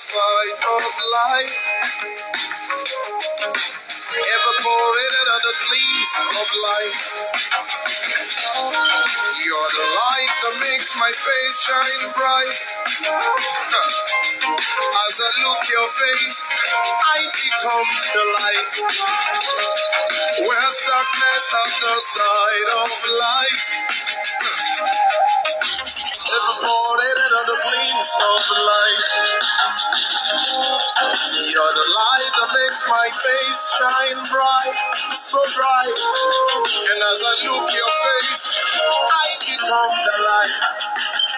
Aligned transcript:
sight 0.00 0.58
of 0.64 0.84
light. 1.12 1.60
Evaporated 4.08 5.26
are 5.28 5.44
the 5.44 5.54
gleams 5.60 6.12
of 6.40 6.48
light. 6.56 7.00
You're 9.44 9.72
the 9.76 9.88
light 10.00 10.34
that 10.40 10.56
makes 10.56 10.96
my 10.96 11.12
face 11.12 11.56
shine 11.68 12.04
bright. 12.16 12.58
As 15.04 15.14
I 15.20 15.30
look 15.44 15.62
your 15.68 15.88
face, 16.00 16.38
I 16.48 17.18
become 17.36 17.90
the 18.16 18.24
light. 18.40 18.72
Where's 20.48 20.78
darkness 20.88 21.44
at 21.60 21.72
the 21.76 21.96
side 22.00 22.70
of 22.80 22.90
light? 23.20 23.64
Are 26.40 27.46
the 27.46 27.58
gleams 27.62 28.10
of 28.16 28.40
light. 28.64 29.04
You're 31.52 31.74
the 31.76 31.88
light 32.00 32.32
that 32.32 32.48
makes 32.56 32.80
my 32.88 33.08
face 33.12 33.60
shine 33.76 34.20
bright, 34.24 34.78
so 35.16 35.38
bright. 35.56 36.00
And 36.90 37.00
as 37.12 37.20
I 37.28 37.34
look 37.44 37.68
your 37.68 37.92
face, 38.00 38.44
I 39.04 39.26
become 39.40 39.92
the 40.00 40.16
light. 40.28 41.29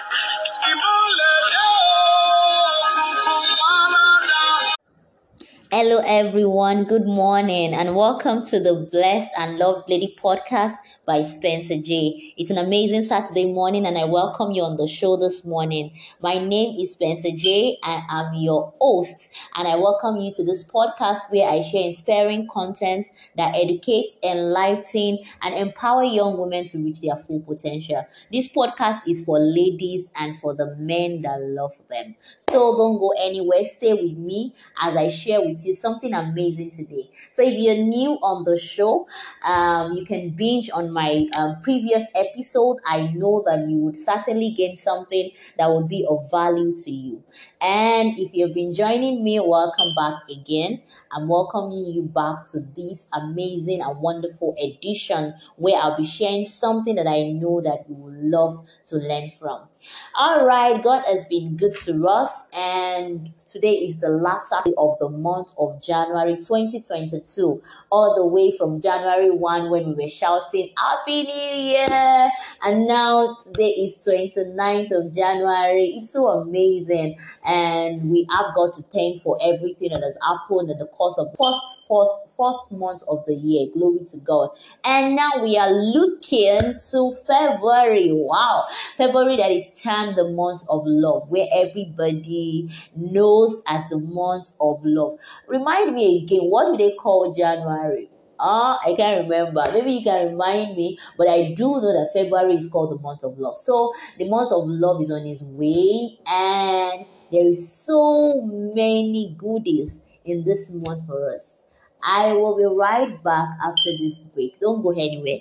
Hello, 5.85 6.01
everyone. 6.05 6.85
Good 6.85 7.05
morning, 7.05 7.73
and 7.73 7.93
welcome 7.93 8.45
to 8.45 8.57
the 8.57 8.87
Blessed 8.89 9.27
and 9.37 9.57
Loved 9.57 9.89
Lady 9.89 10.15
podcast 10.17 10.75
by 11.05 11.23
Spencer 11.23 11.75
J. 11.81 12.33
It's 12.37 12.49
an 12.49 12.57
amazing 12.57 13.03
Saturday 13.03 13.51
morning, 13.51 13.85
and 13.85 13.97
I 13.97 14.05
welcome 14.05 14.53
you 14.53 14.63
on 14.63 14.77
the 14.77 14.87
show 14.87 15.17
this 15.17 15.43
morning. 15.43 15.91
My 16.21 16.37
name 16.37 16.79
is 16.79 16.93
Spencer 16.93 17.31
J, 17.35 17.79
and 17.83 18.01
I'm 18.09 18.33
your 18.33 18.73
host. 18.79 19.49
And 19.57 19.67
I 19.67 19.75
welcome 19.75 20.15
you 20.15 20.31
to 20.35 20.45
this 20.45 20.63
podcast 20.63 21.29
where 21.29 21.49
I 21.49 21.61
share 21.61 21.83
inspiring 21.83 22.47
content 22.47 23.07
that 23.35 23.53
educates, 23.53 24.13
enlighten, 24.23 25.19
and 25.41 25.53
empower 25.53 26.05
young 26.05 26.37
women 26.37 26.65
to 26.67 26.77
reach 26.77 27.01
their 27.01 27.17
full 27.17 27.41
potential. 27.41 28.05
This 28.31 28.47
podcast 28.47 29.01
is 29.05 29.25
for 29.25 29.37
ladies 29.37 30.13
and 30.15 30.39
for 30.39 30.55
the 30.55 30.77
men 30.77 31.23
that 31.23 31.41
love 31.41 31.77
them. 31.89 32.15
So 32.37 32.77
don't 32.77 32.99
go 32.99 33.13
anywhere. 33.19 33.65
Stay 33.65 33.91
with 33.91 34.17
me 34.17 34.53
as 34.81 34.95
I 34.95 35.09
share 35.09 35.41
with 35.41 35.65
you 35.65 35.72
something 35.73 36.13
amazing 36.13 36.71
today. 36.71 37.09
So 37.31 37.43
if 37.43 37.53
you're 37.53 37.83
new 37.83 38.11
on 38.21 38.43
the 38.43 38.57
show, 38.57 39.07
um, 39.45 39.93
you 39.93 40.05
can 40.05 40.31
binge 40.31 40.69
on 40.73 40.91
my 40.91 41.27
um, 41.35 41.57
previous 41.61 42.03
episode. 42.15 42.77
I 42.85 43.07
know 43.13 43.43
that 43.45 43.69
you 43.69 43.77
would 43.77 43.95
certainly 43.95 44.51
gain 44.51 44.75
something 44.75 45.31
that 45.57 45.69
would 45.69 45.87
be 45.87 46.05
of 46.09 46.29
value 46.31 46.73
to 46.75 46.91
you. 46.91 47.23
And 47.61 48.17
if 48.17 48.33
you've 48.33 48.53
been 48.53 48.73
joining 48.73 49.23
me, 49.23 49.39
welcome 49.39 49.93
back 49.95 50.15
again. 50.29 50.81
I'm 51.11 51.27
welcoming 51.27 51.85
you 51.85 52.03
back 52.03 52.45
to 52.51 52.59
this 52.75 53.07
amazing 53.13 53.81
and 53.81 53.99
wonderful 53.99 54.55
edition 54.61 55.33
where 55.57 55.77
I'll 55.81 55.97
be 55.97 56.05
sharing 56.05 56.45
something 56.45 56.95
that 56.95 57.07
I 57.07 57.23
know 57.29 57.61
that 57.61 57.85
you 57.89 57.95
will 57.95 58.13
love 58.13 58.67
to 58.85 58.97
learn 58.97 59.29
from. 59.31 59.67
All 60.15 60.45
right, 60.45 60.81
God 60.81 61.03
has 61.05 61.25
been 61.25 61.55
good 61.55 61.75
to 61.85 62.07
us, 62.07 62.47
and 62.53 63.31
today 63.53 63.73
is 63.73 63.99
the 63.99 64.09
last 64.09 64.49
Saturday 64.49 64.73
of 64.79 64.97
the 64.99 65.07
month 65.07 65.51
of 65.59 65.79
January 65.79 66.35
2022, 66.35 67.61
all 67.91 68.15
the 68.15 68.25
way 68.25 68.49
from 68.57 68.81
January 68.81 69.29
1 69.29 69.69
when 69.69 69.89
we 69.89 70.05
were 70.05 70.09
shouting 70.09 70.73
Happy 70.75 71.21
New 71.21 71.55
Year, 71.61 72.31
and 72.63 72.87
now 72.87 73.37
today 73.43 73.69
is 73.69 74.03
29th 74.07 74.91
of 74.91 75.13
January. 75.13 75.99
It's 76.01 76.13
so 76.13 76.29
amazing, 76.29 77.15
and 77.45 78.09
we 78.09 78.25
have 78.31 78.55
got 78.55 78.73
to 78.73 78.81
thank 78.91 79.21
for 79.21 79.37
everything 79.39 79.91
that 79.91 80.01
has 80.01 80.17
happened 80.27 80.71
in 80.71 80.79
the 80.79 80.87
course 80.87 81.19
of 81.19 81.27
first 81.37 81.83
first 81.87 82.11
first 82.35 82.71
month 82.71 83.03
of 83.07 83.23
the 83.27 83.35
year. 83.35 83.67
Glory 83.71 84.03
to 84.05 84.17
God. 84.17 84.49
And 84.83 85.15
now 85.15 85.29
we 85.43 85.57
are 85.57 85.71
looking 85.71 86.73
to 86.91 87.13
February. 87.27 88.09
Wow, 88.11 88.65
February 88.97 89.37
that 89.37 89.51
is 89.51 89.79
termed 89.79 90.15
the 90.15 90.27
month 90.29 90.63
of 90.69 90.81
love, 90.87 91.29
where 91.29 91.45
everybody 91.53 92.71
knows 92.95 93.42
as 93.67 93.87
the 93.89 93.97
month 93.97 94.51
of 94.59 94.81
love. 94.83 95.13
Remind 95.47 95.93
me 95.93 96.23
again, 96.23 96.49
what 96.49 96.71
do 96.71 96.77
they 96.77 96.95
call 96.95 97.33
January? 97.33 98.09
Ah, 98.39 98.79
I 98.85 98.93
can't 98.95 99.23
remember. 99.23 99.63
Maybe 99.73 99.93
you 99.93 100.03
can 100.03 100.27
remind 100.29 100.75
me, 100.75 100.97
but 101.17 101.29
I 101.29 101.53
do 101.53 101.63
know 101.63 101.93
that 101.93 102.09
February 102.13 102.55
is 102.55 102.67
called 102.67 102.91
the 102.91 103.01
month 103.01 103.23
of 103.23 103.37
love. 103.37 103.57
So 103.57 103.93
the 104.17 104.27
month 104.27 104.51
of 104.51 104.67
love 104.67 105.01
is 105.01 105.11
on 105.11 105.25
its 105.25 105.43
way, 105.43 106.17
and 106.25 107.05
there 107.31 107.45
is 107.45 107.71
so 107.71 108.41
many 108.41 109.35
goodies 109.37 110.01
in 110.25 110.43
this 110.43 110.71
month 110.73 111.05
for 111.05 111.29
us. 111.33 111.65
I 112.03 112.33
will 112.33 112.57
be 112.57 112.65
right 112.65 113.23
back 113.23 113.49
after 113.63 113.91
this 114.01 114.19
break. 114.33 114.59
Don't 114.59 114.81
go 114.81 114.91
anywhere. 114.91 115.39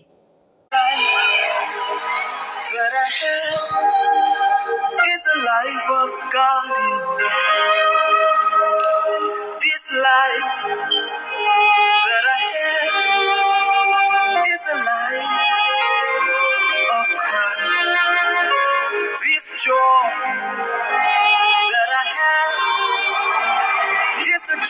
Life 5.34 5.90
of 5.90 6.10
God 6.32 7.51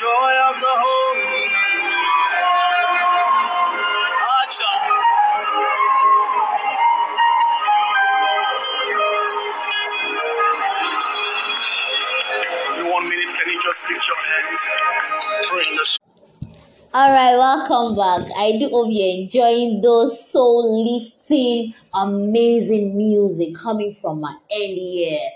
joy 0.02 0.34
of 0.50 0.56
the 0.58 0.74
Holy. 0.82 1.46
All 16.94 17.10
right, 17.10 17.36
welcome 17.36 17.94
back. 17.96 18.28
I 18.36 18.58
do 18.58 18.68
hope 18.70 18.88
you're 18.90 19.22
enjoying 19.22 19.80
those 19.82 20.28
soul 20.28 20.84
lifting, 20.84 21.74
amazing 21.94 22.96
music 22.96 23.54
coming 23.54 23.94
from 23.94 24.20
my 24.20 24.34
end 24.50 24.78
here. 24.78 25.30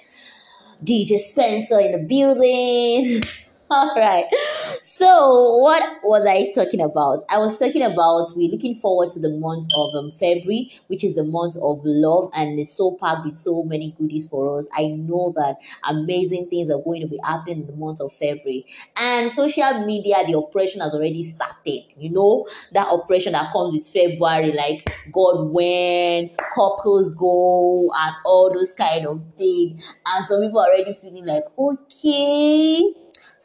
DJ 0.85 1.19
Spencer 1.19 1.79
in 1.79 1.93
the 1.93 1.99
building. 1.99 3.23
All 3.71 3.97
right. 3.97 4.27
So, 4.81 5.57
what 5.59 5.83
was 6.05 6.25
I 6.25 6.53
talking 6.53 6.81
about? 6.81 7.25
I 7.29 7.39
was 7.39 7.59
talking 7.59 7.83
about 7.83 8.29
we're 8.37 8.49
looking 8.49 8.77
forward 8.77 9.11
to 9.13 9.21
the 9.21 9.31
month 9.31 9.67
of 9.77 9.93
um, 9.97 10.13
February, 10.13 10.71
which 10.87 11.03
is 11.03 11.17
the 11.17 11.25
month 11.25 11.57
of 11.57 11.81
love, 11.83 12.31
and 12.33 12.61
it's 12.61 12.73
so 12.73 12.97
packed 13.01 13.25
with 13.25 13.37
so 13.37 13.65
many 13.65 13.91
goodies 13.99 14.29
for 14.29 14.57
us. 14.57 14.69
I 14.77 14.89
know 14.89 15.33
that 15.35 15.57
amazing 15.83 16.49
things 16.49 16.71
are 16.71 16.81
going 16.81 17.01
to 17.01 17.09
be 17.09 17.19
happening 17.25 17.63
in 17.63 17.67
the 17.67 17.73
month 17.73 18.01
of 18.01 18.13
February, 18.13 18.67
and 18.97 19.33
social 19.33 19.85
media, 19.85 20.19
the 20.25 20.37
operation 20.37 20.81
has 20.81 20.95
already 20.95 21.25
started. 21.25 21.83
You 21.99 22.11
know 22.11 22.47
that 22.73 22.87
operation 22.87 23.33
that 23.33 23.53
comes 23.53 23.75
with 23.75 23.89
February, 23.89 24.53
like 24.53 24.89
God 25.11 25.51
when 25.51 26.31
couples 26.55 27.13
go 27.15 27.91
and 27.97 28.15
all 28.25 28.55
those 28.55 28.71
kind 28.73 29.09
of 29.09 29.21
things, 29.37 29.93
and 30.07 30.25
some 30.25 30.41
people 30.41 30.61
are 30.61 30.69
already 30.69 30.95
feeling 30.95 31.27
like, 31.27 31.43
okay 31.59 32.93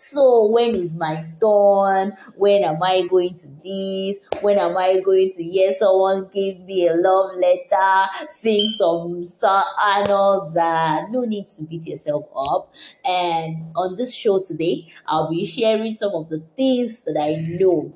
so 0.02 0.48
when 0.48 0.72
is 0.72 0.96
my 0.96 1.28
turn? 1.40 2.14
When 2.36 2.64
am 2.64 2.82
I 2.82 3.06
going 3.08 3.36
to 3.36 3.48
this? 3.64 4.18
When 4.42 4.58
am 4.58 4.76
I 4.76 5.00
going 5.00 5.30
to 5.30 5.44
hear 5.44 5.72
someone 5.74 6.28
give 6.34 6.60
me 6.62 6.88
a 6.88 6.96
love 6.96 7.36
letter, 7.36 8.10
sing 8.32 8.70
some 8.70 9.24
song 9.24 9.64
and 9.80 10.10
all 10.10 10.52
that? 10.56 11.12
No 11.12 11.22
need 11.22 11.48
to 11.50 11.64
beat 11.64 11.86
yourself 11.86 12.26
up. 12.36 12.74
And 13.06 13.72
on 13.76 13.96
this 13.96 14.14
show 14.14 14.42
today, 14.42 14.88
I'll 15.06 15.30
be 15.30 15.46
sharing 15.46 15.94
some 15.94 16.14
of 16.16 16.30
the 16.30 16.40
things 16.58 17.02
that 17.04 17.18
I 17.22 17.36
know. 17.58 17.94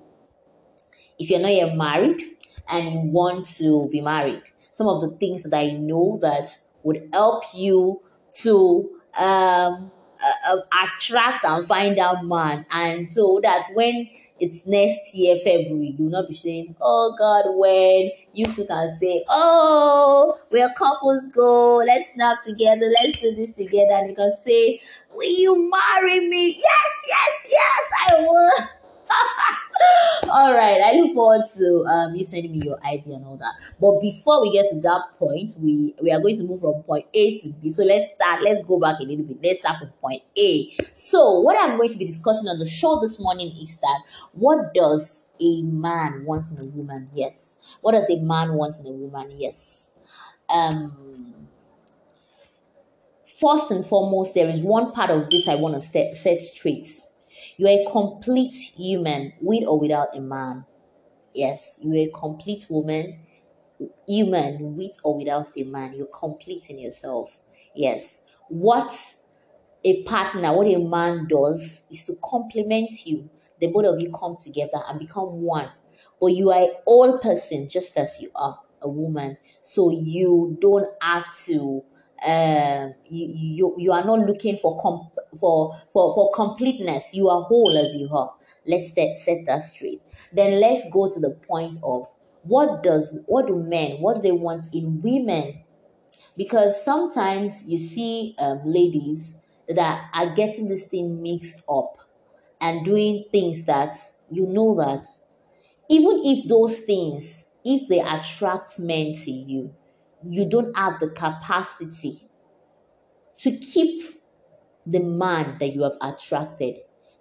If 1.18 1.32
you're 1.32 1.40
not 1.40 1.54
yet 1.54 1.76
married 1.76 2.22
and 2.70 2.94
you 2.94 3.00
want 3.12 3.46
to 3.56 3.90
be 3.92 4.02
married, 4.02 4.44
some 4.74 4.88
of 4.88 5.02
the 5.02 5.18
things 5.18 5.42
that 5.44 5.58
I 5.58 5.72
know 5.72 6.20
that 6.22 6.50
would 6.84 7.10
help 7.12 7.44
you 7.56 8.02
to 8.44 8.92
um 9.18 9.92
uh, 10.26 10.56
uh, 10.56 10.62
attract 10.84 11.46
and 11.46 11.66
find 11.68 11.98
that 11.98 12.24
man. 12.24 12.66
And 12.72 13.12
so 13.12 13.40
that 13.44 13.68
when 13.74 14.10
it's 14.40 14.66
next 14.68 15.14
year, 15.16 15.36
February, 15.38 15.96
you'll 15.98 16.10
not 16.10 16.28
be 16.28 16.36
saying, 16.36 16.76
Oh 16.82 17.16
God, 17.18 17.46
when 17.56 18.12
you 18.34 18.46
two 18.48 18.66
can 18.66 18.90
say, 18.98 19.24
Oh, 19.30 20.38
where 20.50 20.70
couples 20.78 21.28
go, 21.30 21.78
let's 21.78 22.12
snap 22.14 22.40
together, 22.44 22.92
let's 23.02 23.20
do 23.22 23.34
this 23.36 23.52
together. 23.52 23.94
And 23.94 24.10
you 24.10 24.16
can 24.16 24.32
say, 24.32 24.80
Will 25.14 25.40
you 25.40 25.70
marry 25.72 26.28
me? 26.28 26.50
Yes, 26.50 26.92
yes, 27.08 27.48
yes, 27.50 27.92
I 28.10 28.22
will. 28.22 28.52
All 30.30 30.54
right. 30.54 30.82
I 30.82 30.94
look 30.94 31.14
forward 31.14 31.44
to 31.58 31.86
um 31.86 32.16
you 32.16 32.24
sending 32.24 32.52
me 32.52 32.62
your 32.64 32.78
IV 32.78 33.06
and 33.08 33.26
all 33.26 33.38
that. 33.38 33.54
But 33.80 34.00
before 34.02 34.42
we 34.42 34.52
get 34.52 34.66
to 34.72 34.80
that 34.82 35.12
point, 35.18 35.54
we 35.60 35.94
we 36.02 36.12
are 36.12 36.20
going 36.20 36.38
to 36.38 36.44
move 36.44 36.62
from 36.62 36.84
point 36.84 37.06
A 37.14 37.38
to 37.40 37.50
B. 37.50 37.70
So 37.70 37.84
let's 37.84 38.12
start. 38.14 38.42
Let's 38.42 38.62
go 38.64 38.80
back 38.80 39.00
a 39.00 39.04
little 39.04 39.26
bit. 39.26 39.38
Let's 39.44 39.60
start 39.60 39.80
from 39.80 39.90
point 40.02 40.24
A. 40.38 40.72
So 40.94 41.40
what 41.40 41.62
I'm 41.62 41.78
going 41.78 41.92
to 41.92 41.98
be 41.98 42.06
discussing 42.06 42.48
on 42.48 42.58
the 42.58 42.66
show 42.66 43.00
this 43.02 43.20
morning 43.20 43.54
is 43.62 43.78
that 43.82 44.00
what 44.34 44.74
does 44.74 45.32
a 45.40 45.62
man 45.64 46.26
want 46.26 46.52
in 46.52 46.60
a 46.60 46.66
woman? 46.66 47.10
Yes. 47.14 47.78
What 47.82 47.92
does 47.94 48.10
a 48.10 48.18
man 48.18 48.54
want 48.54 48.76
in 48.80 48.88
a 48.88 48.92
woman? 48.92 49.32
Yes. 49.38 49.98
Um 50.50 51.06
first 53.40 53.72
and 53.72 53.86
foremost, 53.86 54.34
there 54.34 54.48
is 54.50 54.62
one 54.62 54.92
part 54.92 55.10
of 55.10 55.30
this 55.30 55.48
I 55.48 55.56
want 55.56 55.76
to 55.76 55.82
set, 55.82 56.16
set 56.16 56.42
straight. 56.42 56.88
You 57.58 57.68
are 57.68 57.80
a 57.88 57.92
complete 57.92 58.54
human 58.54 59.34
with 59.42 59.68
or 59.68 59.80
without 59.80 60.16
a 60.18 60.22
man. 60.22 60.66
Yes, 61.34 61.80
you're 61.84 62.08
a 62.08 62.12
complete 62.12 62.68
woman, 62.70 63.20
human 64.08 64.76
with 64.76 64.98
or 65.04 65.18
without 65.18 65.48
a 65.58 65.64
man. 65.64 65.94
You're 65.94 66.08
complete 66.08 66.70
in 66.70 66.80
yourself. 66.80 67.38
Yes. 67.76 68.22
What 68.50 68.92
a 69.84 70.04
partner, 70.04 70.56
what 70.56 70.68
a 70.68 70.78
man 70.80 71.28
does 71.30 71.86
is 71.92 72.06
to 72.06 72.18
complement 72.24 72.92
you. 73.06 73.30
The 73.60 73.68
both 73.68 73.86
of 73.86 74.00
you 74.00 74.12
come 74.12 74.38
together 74.44 74.82
and 74.88 75.00
become 75.00 75.42
one. 75.42 75.70
But 76.20 76.28
you 76.28 76.52
are 76.52 76.62
a 76.62 76.70
whole 76.88 77.20
person 77.20 77.70
just 77.70 77.98
as 77.98 78.20
you 78.22 78.32
are 78.36 78.60
a 78.82 78.90
woman. 78.90 79.38
So 79.62 79.92
you 79.92 80.58
don't 80.62 80.88
have 81.02 81.36
to 81.46 81.84
um 82.26 82.94
you, 83.10 83.32
you 83.36 83.76
you 83.78 83.92
are 83.92 84.04
not 84.06 84.20
looking 84.20 84.58
for 84.58 84.78
com- 84.82 85.10
for 85.40 85.74
for 85.92 86.14
for 86.14 86.32
completeness. 86.34 87.14
You 87.14 87.30
are 87.30 87.42
whole 87.42 87.78
as 87.78 87.96
you 87.96 88.10
are. 88.12 88.34
Let's 88.66 88.94
set, 88.94 89.18
set 89.18 89.46
that 89.46 89.64
straight. 89.64 90.02
Then 90.34 90.60
let's 90.60 90.84
go 90.92 91.12
to 91.12 91.20
the 91.20 91.32
point 91.48 91.78
of 91.84 92.08
what 92.44 92.84
does 92.84 93.20
what 93.26 93.48
do 93.48 93.56
men 93.56 93.98
what 94.02 94.18
do 94.18 94.22
they 94.22 94.32
want 94.32 94.68
in 94.74 95.02
women? 95.02 95.64
Because 96.38 96.84
sometimes 96.84 97.64
you 97.66 97.80
see 97.80 98.36
um, 98.40 98.62
ladies 98.66 99.38
that 99.70 100.10
are 100.14 100.34
getting 100.34 100.68
this 100.68 100.88
thing 100.88 101.22
mixed 101.22 101.64
up 101.70 101.98
and 102.62 102.86
doing 102.86 103.26
things 103.32 103.66
that 103.66 103.96
you 104.32 104.46
know 104.48 104.76
that 104.76 105.08
even 105.90 106.22
if 106.26 106.48
those 106.48 106.80
things 106.80 107.46
if 107.64 107.88
they 107.90 108.00
attract 108.00 108.80
men 108.80 109.14
to 109.14 109.32
you 109.32 109.76
you 110.28 110.48
don't 110.50 110.76
have 110.78 111.00
the 111.00 111.10
capacity 111.10 112.30
to 113.38 113.52
keep 113.58 114.15
the 114.86 115.00
man 115.00 115.58
that 115.60 115.74
you 115.74 115.84
have 115.84 115.98
attracted. 116.02 116.78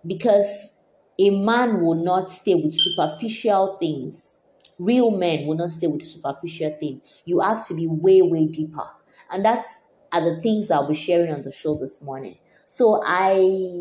Because 0.06 0.76
a 1.18 1.30
man 1.30 1.80
will 1.80 1.94
not 1.94 2.30
stay 2.30 2.54
with 2.54 2.74
superficial 2.74 3.76
things. 3.78 4.38
Real 4.78 5.10
men 5.10 5.46
will 5.46 5.56
not 5.56 5.70
stay 5.70 5.86
with 5.86 6.04
superficial 6.04 6.76
things 6.80 7.00
you 7.24 7.38
have 7.40 7.64
to 7.68 7.74
be 7.74 7.86
way 7.86 8.22
way 8.22 8.46
deeper. 8.46 8.88
And 9.30 9.44
that's 9.44 9.84
are 10.12 10.20
the 10.20 10.40
things 10.42 10.68
that 10.68 10.74
i'll 10.74 10.88
be 10.88 10.94
sharing 10.94 11.32
on 11.32 11.42
the 11.42 11.52
show 11.52 11.76
this 11.76 12.02
morning. 12.02 12.38
So 12.66 13.02
i 13.06 13.34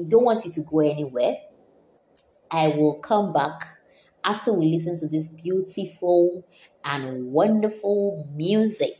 don't 0.07 0.23
want 0.23 0.45
you 0.45 0.51
to 0.51 0.61
go 0.61 0.79
anywhere. 0.79 1.37
I 2.51 2.67
will 2.69 2.99
come 2.99 3.33
back 3.33 3.77
after 4.23 4.53
we 4.53 4.67
listen 4.67 4.97
to 4.99 5.07
this 5.07 5.27
beautiful 5.27 6.45
and 6.85 7.31
wonderful 7.31 8.27
music 8.33 8.99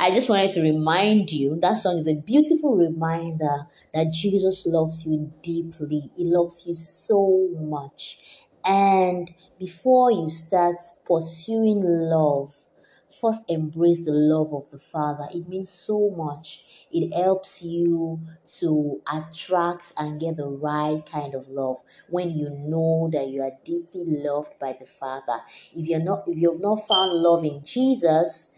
I 0.00 0.12
just 0.12 0.28
wanted 0.28 0.52
to 0.52 0.62
remind 0.62 1.32
you 1.32 1.58
that 1.60 1.72
song 1.72 1.98
is 1.98 2.06
a 2.06 2.14
beautiful 2.14 2.76
reminder 2.76 3.66
that 3.92 4.12
Jesus 4.12 4.64
loves 4.64 5.04
you 5.04 5.32
deeply. 5.42 6.08
He 6.16 6.24
loves 6.24 6.62
you 6.64 6.74
so 6.74 7.48
much. 7.56 8.44
And 8.64 9.28
before 9.58 10.12
you 10.12 10.28
start 10.28 10.76
pursuing 11.04 11.82
love, 11.82 12.54
first 13.20 13.40
embrace 13.48 14.04
the 14.04 14.12
love 14.12 14.54
of 14.54 14.70
the 14.70 14.78
Father. 14.78 15.26
It 15.34 15.48
means 15.48 15.70
so 15.70 16.10
much. 16.16 16.86
It 16.92 17.12
helps 17.12 17.62
you 17.64 18.20
to 18.60 19.00
attract 19.12 19.92
and 19.96 20.20
get 20.20 20.36
the 20.36 20.46
right 20.46 21.04
kind 21.10 21.34
of 21.34 21.48
love 21.48 21.78
when 22.08 22.30
you 22.30 22.50
know 22.50 23.08
that 23.12 23.26
you 23.28 23.42
are 23.42 23.58
deeply 23.64 24.04
loved 24.06 24.60
by 24.60 24.76
the 24.78 24.86
Father. 24.86 25.40
If 25.74 25.88
you're 25.88 25.98
not 25.98 26.22
if 26.28 26.36
you've 26.36 26.60
not 26.60 26.86
found 26.86 27.14
love 27.14 27.44
in 27.44 27.64
Jesus, 27.64 28.50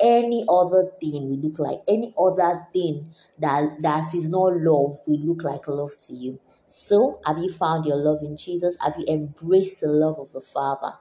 any 0.00 0.44
other 0.48 0.90
thing. 1.00 1.28
Will 1.30 1.38
look 1.48 1.58
like 1.58 1.80
any 1.88 2.14
other 2.18 2.66
thing 2.72 3.10
that 3.38 3.82
that 3.82 4.14
is 4.14 4.28
not 4.28 4.56
love 4.56 4.96
will 5.06 5.20
look 5.20 5.42
like 5.42 5.68
love 5.68 5.96
to 6.06 6.14
you. 6.14 6.38
So 6.68 7.20
have 7.26 7.38
you 7.38 7.50
found 7.50 7.84
your 7.84 7.96
love 7.96 8.20
in 8.22 8.36
jesus? 8.36 8.76
Have 8.80 8.94
you 8.96 9.04
embraced 9.08 9.80
the 9.80 9.88
love 9.88 10.18
of 10.20 10.32
the 10.32 10.40
father? 10.40 10.92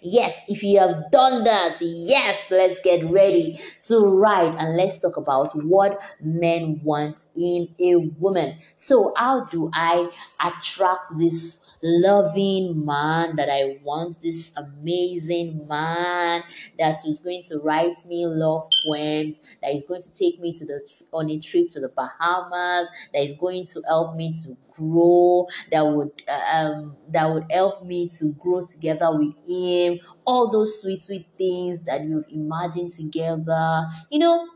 Yes 0.00 0.42
if 0.48 0.62
you 0.62 0.78
have 0.78 1.10
done 1.10 1.44
that 1.44 1.76
yes 1.80 2.50
let's 2.50 2.80
get 2.80 3.04
ready 3.10 3.58
to 3.82 4.00
write 4.00 4.54
and 4.56 4.76
let's 4.76 4.98
talk 4.98 5.16
about 5.16 5.54
what 5.64 6.00
men 6.20 6.80
want 6.82 7.24
in 7.34 7.68
a 7.80 7.96
woman. 7.96 8.58
So 8.76 9.12
how 9.16 9.44
do 9.44 9.70
i 9.72 10.08
attract 10.44 11.06
this 11.18 11.63
loving 11.84 12.84
man 12.84 13.36
that 13.36 13.50
I 13.50 13.78
want, 13.84 14.20
this 14.22 14.54
amazing 14.56 15.68
man 15.68 16.42
that 16.78 16.98
is 17.06 17.20
going 17.20 17.42
to 17.48 17.58
write 17.58 17.98
me 18.06 18.26
love 18.26 18.66
poems, 18.86 19.56
that 19.62 19.74
is 19.74 19.84
going 19.84 20.02
to 20.02 20.12
take 20.14 20.40
me 20.40 20.52
to 20.54 20.64
the 20.64 20.80
on 21.12 21.30
a 21.30 21.38
trip 21.38 21.68
to 21.70 21.80
the 21.80 21.88
Bahamas, 21.90 22.88
that 23.12 23.22
is 23.22 23.34
going 23.34 23.64
to 23.66 23.82
help 23.86 24.16
me 24.16 24.32
to 24.44 24.56
grow, 24.72 25.46
that 25.70 25.82
would 25.82 26.22
uh, 26.28 26.56
um 26.56 26.96
that 27.10 27.26
would 27.32 27.44
help 27.50 27.84
me 27.84 28.08
to 28.08 28.32
grow 28.32 28.60
together 28.62 29.16
with 29.18 29.34
him. 29.46 30.00
All 30.26 30.50
those 30.50 30.80
sweet 30.82 31.02
sweet 31.02 31.28
things 31.38 31.84
that 31.84 32.02
you've 32.04 32.26
imagined 32.30 32.90
together, 32.90 33.86
you 34.10 34.18
know 34.18 34.48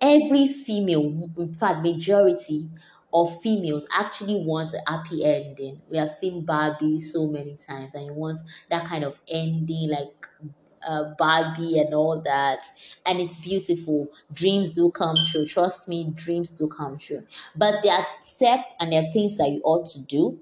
every 0.00 0.46
female, 0.48 1.30
in 1.38 1.54
fact, 1.54 1.82
majority 1.82 2.68
of 3.14 3.40
females 3.42 3.86
actually 3.94 4.36
want 4.44 4.74
a 4.74 4.82
happy 4.90 5.24
ending. 5.24 5.80
We 5.90 5.98
have 5.98 6.10
seen 6.10 6.44
Barbie 6.44 6.98
so 6.98 7.28
many 7.28 7.56
times, 7.56 7.94
and 7.94 8.06
you 8.06 8.12
want 8.14 8.40
that 8.70 8.86
kind 8.86 9.04
of 9.04 9.20
ending, 9.28 9.90
like 9.90 10.26
uh, 10.86 11.14
Barbie 11.16 11.78
and 11.78 11.94
all 11.94 12.20
that, 12.22 12.62
and 13.06 13.18
it's 13.20 13.36
beautiful. 13.36 14.08
Dreams 14.32 14.70
do 14.70 14.90
come 14.90 15.16
true. 15.26 15.46
Trust 15.46 15.88
me, 15.88 16.12
dreams 16.14 16.50
do 16.50 16.68
come 16.68 16.98
true. 16.98 17.22
But 17.56 17.82
there 17.82 17.92
are 17.94 18.06
steps 18.22 18.74
and 18.80 18.92
there 18.92 19.02
are 19.02 19.10
things 19.12 19.36
that 19.38 19.50
you 19.50 19.60
ought 19.64 19.86
to 19.92 20.02
do 20.02 20.38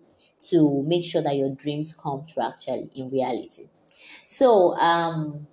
to 0.50 0.83
make 0.85 1.05
sure 1.05 1.23
that 1.23 1.37
your 1.37 1.50
dreams 1.55 1.95
come 1.95 2.25
true 2.26 2.43
actually 2.43 2.91
in 2.97 3.11
reality. 3.11 3.69
So, 4.26 4.75
um, 4.76 5.47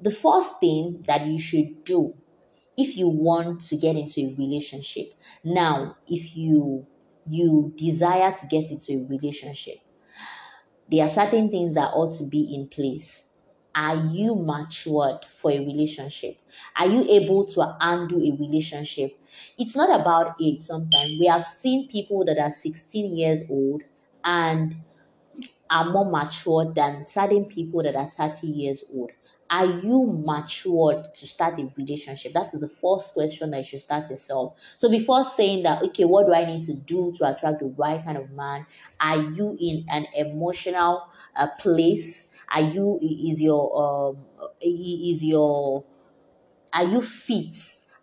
the 0.00 0.10
first 0.10 0.60
thing 0.60 1.04
that 1.06 1.26
you 1.26 1.38
should 1.40 1.84
do 1.84 2.14
if 2.76 2.96
you 2.96 3.08
want 3.08 3.60
to 3.62 3.76
get 3.76 3.96
into 3.96 4.20
a 4.22 4.34
relationship. 4.36 5.12
Now 5.44 5.96
if 6.08 6.36
you 6.36 6.86
you 7.26 7.72
desire 7.76 8.32
to 8.32 8.46
get 8.46 8.70
into 8.70 8.92
a 8.92 9.06
relationship 9.08 9.78
there 10.90 11.04
are 11.04 11.08
certain 11.10 11.50
things 11.50 11.74
that 11.74 11.90
ought 11.94 12.16
to 12.18 12.24
be 12.24 12.54
in 12.54 12.68
place. 12.68 13.30
Are 13.74 13.96
you 14.06 14.34
matured 14.34 15.26
for 15.34 15.50
a 15.50 15.58
relationship? 15.58 16.38
Are 16.76 16.86
you 16.86 17.04
able 17.10 17.44
to 17.48 17.76
handle 17.80 18.18
a 18.22 18.34
relationship? 18.36 19.18
It's 19.58 19.76
not 19.76 20.00
about 20.00 20.36
age 20.40 20.60
sometimes. 20.62 21.18
We 21.20 21.26
have 21.26 21.44
seen 21.44 21.86
people 21.88 22.24
that 22.24 22.38
are 22.38 22.50
16 22.50 23.14
years 23.16 23.42
old 23.50 23.82
and 24.24 24.76
are 25.70 25.90
more 25.90 26.10
mature 26.10 26.72
than 26.74 27.06
certain 27.06 27.46
people 27.46 27.82
that 27.82 27.96
are 27.96 28.08
30 28.08 28.46
years 28.48 28.84
old 28.94 29.10
are 29.48 29.66
you 29.66 30.22
matured 30.26 31.14
to 31.14 31.26
start 31.26 31.58
a 31.60 31.70
relationship? 31.76 32.32
That 32.32 32.52
is 32.52 32.60
the 32.60 32.68
first 32.68 33.14
question 33.14 33.50
that 33.52 33.58
you 33.58 33.64
should 33.64 33.80
start 33.80 34.10
yourself. 34.10 34.54
So 34.76 34.90
before 34.90 35.24
saying 35.24 35.62
that, 35.62 35.82
okay, 35.84 36.04
what 36.04 36.26
do 36.26 36.34
I 36.34 36.44
need 36.44 36.62
to 36.62 36.74
do 36.74 37.12
to 37.18 37.28
attract 37.34 37.60
the 37.60 37.66
right 37.66 38.02
kind 38.04 38.18
of 38.18 38.30
man? 38.32 38.66
Are 39.00 39.18
you 39.22 39.56
in 39.60 39.84
an 39.88 40.06
emotional 40.14 41.02
uh, 41.36 41.48
place? 41.58 42.28
Are 42.52 42.60
you 42.62 42.98
is 43.02 43.40
your 43.40 44.10
um 44.12 44.24
is 44.60 45.24
your 45.24 45.84
are 46.72 46.84
you 46.84 47.00
fit? 47.00 47.56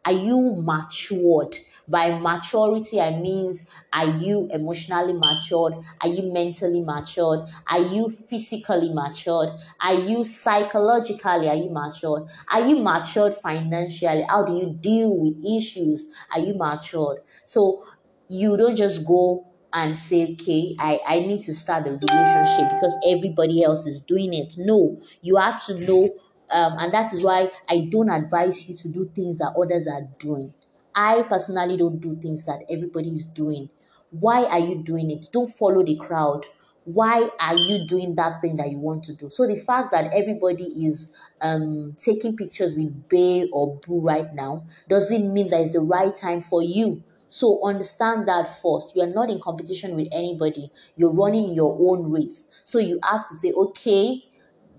Are 0.05 0.12
you 0.12 0.55
matured? 0.57 1.57
By 1.93 2.17
maturity, 2.19 3.00
I 3.00 3.12
means 3.19 3.62
are 3.91 4.07
you 4.17 4.47
emotionally 4.51 5.13
matured? 5.13 5.73
Are 6.01 6.07
you 6.07 6.31
mentally 6.33 6.81
matured? 6.81 7.41
Are 7.67 7.79
you 7.81 8.09
physically 8.09 8.89
matured? 8.93 9.50
Are 9.79 9.93
you 9.93 10.23
psychologically 10.23 11.47
are 11.50 11.55
you 11.55 11.69
matured? 11.69 12.23
Are 12.51 12.67
you 12.67 12.79
matured 12.79 13.35
financially? 13.35 14.23
How 14.27 14.43
do 14.43 14.53
you 14.53 14.77
deal 14.81 15.15
with 15.15 15.35
issues? 15.45 16.09
Are 16.33 16.39
you 16.39 16.55
matured? 16.55 17.19
So 17.45 17.83
you 18.27 18.57
don't 18.57 18.75
just 18.75 19.05
go 19.05 19.47
and 19.71 19.97
say, 19.97 20.33
okay, 20.33 20.75
I, 20.79 21.00
I 21.05 21.19
need 21.19 21.41
to 21.43 21.53
start 21.53 21.85
the 21.85 21.91
relationship 21.91 22.69
because 22.75 22.95
everybody 23.07 23.63
else 23.63 23.85
is 23.85 24.01
doing 24.01 24.33
it. 24.33 24.53
No, 24.57 25.01
you 25.21 25.38
have 25.38 25.63
to 25.65 25.79
know 25.79 26.09
um, 26.51 26.73
and 26.77 26.93
that 26.93 27.12
is 27.13 27.23
why 27.25 27.50
I 27.67 27.88
don't 27.89 28.09
advise 28.09 28.67
you 28.69 28.75
to 28.77 28.88
do 28.89 29.09
things 29.15 29.39
that 29.39 29.53
others 29.59 29.88
are 29.88 30.03
doing. 30.19 30.53
I 30.95 31.23
personally 31.23 31.77
don't 31.77 32.00
do 32.00 32.13
things 32.13 32.45
that 32.45 32.63
everybody 32.69 33.09
is 33.09 33.23
doing. 33.23 33.69
Why 34.12 34.43
are 34.45 34.59
you 34.59 34.83
doing 34.83 35.12
it? 35.12 35.29
Don't 35.31 35.47
follow 35.50 35.83
the 35.83 35.95
crowd. 35.95 36.45
Why 36.85 37.29
are 37.39 37.55
you 37.55 37.88
doing 37.88 38.15
that 38.15 38.41
thing 38.41 38.57
that 38.57 38.69
you 38.69 38.77
want 38.77 39.03
to 39.05 39.13
do? 39.13 39.29
So 39.29 39.47
the 39.47 39.55
fact 39.55 39.91
that 39.91 40.12
everybody 40.13 40.65
is 40.85 41.15
um, 41.41 41.95
taking 41.97 42.35
pictures 42.35 42.73
with 42.75 43.07
Bae 43.09 43.47
or 43.53 43.77
Boo 43.79 44.01
right 44.01 44.33
now 44.33 44.65
doesn't 44.89 45.33
mean 45.33 45.50
that 45.50 45.62
it's 45.62 45.73
the 45.73 45.79
right 45.81 46.13
time 46.13 46.41
for 46.41 46.62
you. 46.62 47.03
So 47.29 47.63
understand 47.65 48.27
that 48.27 48.62
first. 48.62 48.95
You 48.95 49.03
are 49.03 49.07
not 49.07 49.29
in 49.29 49.39
competition 49.39 49.95
with 49.95 50.09
anybody. 50.12 50.71
You're 50.95 51.13
running 51.13 51.53
your 51.53 51.75
own 51.79 52.12
race. 52.12 52.47
So 52.63 52.79
you 52.79 53.00
have 53.01 53.27
to 53.29 53.35
say, 53.35 53.51
okay, 53.53 54.23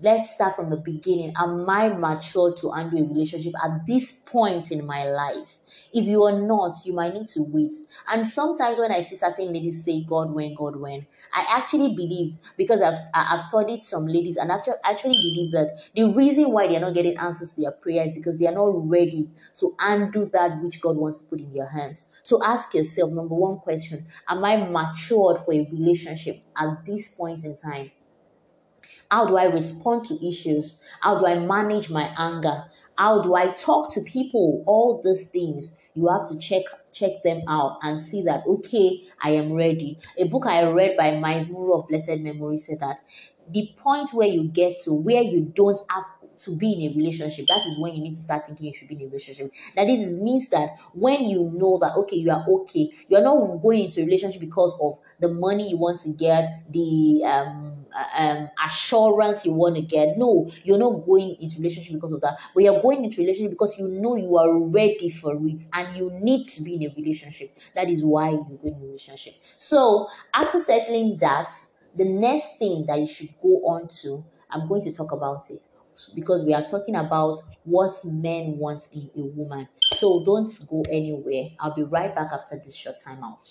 let's 0.01 0.31
start 0.31 0.55
from 0.55 0.69
the 0.69 0.77
beginning. 0.77 1.33
Am 1.37 1.69
I 1.69 1.89
mature 1.89 2.53
to 2.53 2.71
handle 2.71 2.99
a 2.99 3.03
relationship 3.03 3.53
at 3.63 3.85
this 3.85 4.11
point 4.11 4.71
in 4.71 4.85
my 4.85 5.05
life? 5.05 5.57
If 5.93 6.05
you 6.05 6.23
are 6.23 6.39
not, 6.39 6.73
you 6.85 6.93
might 6.93 7.13
need 7.13 7.27
to 7.29 7.43
wait. 7.43 7.71
And 8.07 8.27
sometimes 8.27 8.79
when 8.79 8.91
I 8.91 8.99
see 8.99 9.15
certain 9.15 9.53
ladies 9.53 9.83
say, 9.85 10.03
God 10.03 10.31
when, 10.31 10.53
God 10.53 10.75
when, 10.75 11.07
I 11.33 11.45
actually 11.49 11.95
believe, 11.95 12.35
because 12.57 12.81
I've, 12.81 12.97
I've 13.13 13.41
studied 13.41 13.83
some 13.83 14.05
ladies 14.05 14.37
and 14.37 14.51
actually, 14.51 14.75
actually 14.83 15.17
believe 15.33 15.51
that 15.51 15.77
the 15.95 16.05
reason 16.05 16.51
why 16.51 16.67
they're 16.67 16.79
not 16.79 16.93
getting 16.93 17.17
answers 17.17 17.53
to 17.53 17.61
their 17.61 17.71
prayers 17.71 18.11
because 18.13 18.37
they 18.37 18.47
are 18.47 18.53
not 18.53 18.89
ready 18.89 19.31
to 19.57 19.75
undo 19.79 20.29
that 20.33 20.61
which 20.61 20.81
God 20.81 20.97
wants 20.97 21.19
to 21.19 21.25
put 21.25 21.39
in 21.39 21.53
their 21.53 21.67
hands. 21.67 22.07
So 22.23 22.43
ask 22.43 22.73
yourself, 22.73 23.11
number 23.11 23.35
one 23.35 23.57
question, 23.59 24.05
am 24.27 24.43
I 24.43 24.57
matured 24.57 25.39
for 25.45 25.53
a 25.53 25.67
relationship 25.71 26.41
at 26.57 26.85
this 26.85 27.07
point 27.09 27.45
in 27.45 27.55
time? 27.55 27.91
How 29.11 29.25
do 29.25 29.37
I 29.37 29.45
respond 29.45 30.05
to 30.05 30.27
issues? 30.27 30.81
How 31.01 31.19
do 31.19 31.25
I 31.25 31.37
manage 31.39 31.89
my 31.89 32.13
anger? 32.17 32.65
How 32.97 33.21
do 33.21 33.35
I 33.35 33.51
talk 33.51 33.91
to 33.93 34.01
people? 34.01 34.63
All 34.65 35.01
these 35.03 35.27
things 35.27 35.75
you 35.93 36.07
have 36.07 36.27
to 36.29 36.37
check 36.37 36.63
check 36.91 37.23
them 37.23 37.41
out 37.47 37.77
and 37.81 38.01
see 38.01 38.21
that 38.23 38.43
okay, 38.47 39.03
I 39.21 39.31
am 39.31 39.53
ready. 39.53 39.97
A 40.17 40.25
book 40.27 40.45
I 40.45 40.63
read 40.63 40.95
by 40.97 41.17
Myles 41.17 41.47
Munroe 41.47 41.81
of 41.81 41.87
Blessed 41.87 42.19
Memory 42.19 42.57
said 42.57 42.79
that 42.79 42.97
the 43.49 43.69
point 43.77 44.13
where 44.13 44.27
you 44.27 44.45
get 44.45 44.77
to 44.83 44.93
where 44.93 45.21
you 45.21 45.41
don't 45.55 45.79
have 45.91 46.05
to 46.37 46.55
be 46.55 46.73
in 46.73 46.91
a 46.91 46.95
relationship, 46.95 47.47
that 47.47 47.65
is 47.65 47.77
when 47.79 47.93
you 47.95 48.03
need 48.03 48.13
to 48.13 48.19
start 48.19 48.45
thinking 48.45 48.67
you 48.67 48.73
should 48.73 48.87
be 48.89 48.95
in 48.95 49.01
a 49.01 49.05
relationship. 49.05 49.53
That 49.75 49.87
is 49.89 50.11
means 50.11 50.49
that 50.49 50.69
when 50.93 51.23
you 51.23 51.51
know 51.53 51.77
that 51.81 51.95
okay, 51.95 52.17
you 52.17 52.31
are 52.31 52.45
okay, 52.47 52.91
you 53.07 53.17
are 53.17 53.23
not 53.23 53.61
going 53.61 53.85
into 53.85 54.01
a 54.01 54.05
relationship 54.05 54.41
because 54.41 54.75
of 54.81 54.99
the 55.19 55.29
money 55.29 55.69
you 55.69 55.77
want 55.77 56.01
to 56.01 56.09
get, 56.09 56.63
the 56.71 57.23
um, 57.25 57.74
um 58.17 58.49
assurance 58.65 59.45
you 59.45 59.53
want 59.53 59.75
to 59.75 59.81
get. 59.81 60.17
No, 60.17 60.49
you're 60.63 60.77
not 60.77 61.05
going 61.05 61.37
into 61.39 61.57
relationship 61.57 61.93
because 61.93 62.11
of 62.13 62.21
that, 62.21 62.39
but 62.53 62.63
you're 62.63 62.81
going 62.81 63.03
into 63.03 63.21
relationship 63.21 63.51
because 63.51 63.77
you 63.77 63.87
know 63.87 64.15
you 64.15 64.37
are 64.37 64.57
ready 64.59 65.09
for 65.09 65.35
it 65.47 65.63
and 65.73 65.95
you 65.95 66.09
need 66.11 66.47
to 66.49 66.63
be 66.63 66.75
in 66.75 66.83
a 66.83 66.93
relationship. 66.95 67.57
That 67.75 67.89
is 67.89 68.03
why 68.03 68.31
you 68.31 68.59
go 68.61 68.67
in 68.67 68.73
a 68.75 68.85
relationship. 68.85 69.35
So 69.57 70.07
after 70.33 70.59
settling 70.59 71.17
that, 71.17 71.51
the 71.95 72.05
next 72.05 72.57
thing 72.59 72.85
that 72.87 72.99
you 72.99 73.07
should 73.07 73.33
go 73.41 73.49
on 73.67 73.87
to, 74.01 74.25
I'm 74.49 74.67
going 74.67 74.81
to 74.83 74.91
talk 74.91 75.11
about 75.11 75.49
it 75.49 75.65
because 76.13 76.43
we 76.43 76.53
are 76.53 76.63
talking 76.63 76.95
about 76.95 77.39
what 77.63 77.93
men 78.03 78.57
want 78.57 78.89
in 78.93 79.09
a 79.15 79.25
woman. 79.27 79.67
So 79.93 80.23
don't 80.23 80.49
go 80.67 80.83
anywhere. 80.91 81.49
I'll 81.59 81.73
be 81.73 81.83
right 81.83 82.13
back 82.13 82.31
after 82.33 82.57
this 82.57 82.75
short 82.75 82.99
time 82.99 83.23
out. 83.23 83.49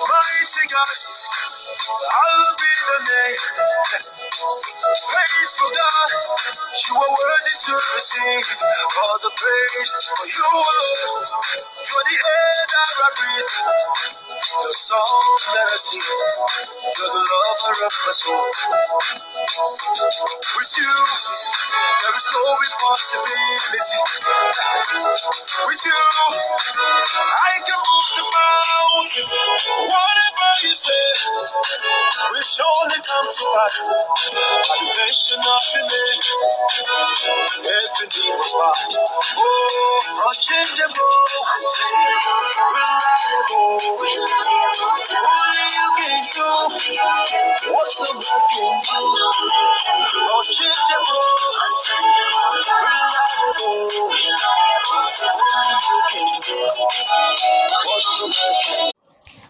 Mighty 0.00 0.64
God, 0.70 0.98
I'll 2.12 2.56
be 2.58 2.67
the 2.88 3.00
name. 3.04 3.40
Faithful 4.88 5.70
God, 5.72 6.10
you 6.72 6.94
are 6.96 7.12
worthy 7.12 7.56
to 7.66 7.72
receive 7.94 8.46
all 8.98 9.18
the 9.22 9.32
praise. 9.36 9.90
For 10.16 10.26
you 10.28 10.46
are, 10.48 10.86
you're 11.76 12.06
the 12.08 12.18
air 12.18 12.58
that 12.72 12.90
I 13.04 13.08
breathe, 13.18 13.52
the 14.48 14.72
song 14.78 15.22
that 15.54 15.68
I 15.68 15.76
sing. 15.76 16.00
You're 16.00 17.12
the 17.12 17.24
lover 17.30 17.86
of 17.86 17.94
my 18.06 18.12
soul. 18.12 18.48
With 20.56 20.74
you, 20.78 20.94
there 21.68 22.16
is 22.16 22.26
no 22.32 22.44
impossibility. 22.68 24.00
With 25.66 25.84
you, 25.84 25.92
I 25.92 27.54
can 27.66 27.80
move 27.84 28.08
the 28.16 28.24
mountain. 28.28 29.28
Whatever 29.28 30.50
you 30.64 30.74
say, 30.74 31.06
will 32.32 32.42
surely 32.42 33.00
come 33.04 33.28
to 33.28 33.44
pass. 33.52 33.76
By 34.32 34.76
the 34.80 34.88
nation 34.96 35.40
of 35.40 35.64
the 35.72 35.80
name, 35.88 36.22
every 37.60 38.08
knee 38.08 38.32
will 38.32 38.54
bow. 38.58 38.74
Oh, 39.38 40.28
unchangeable, 40.28 41.16
reliable, 42.72 43.80
only 45.20 45.66
you 45.76 45.87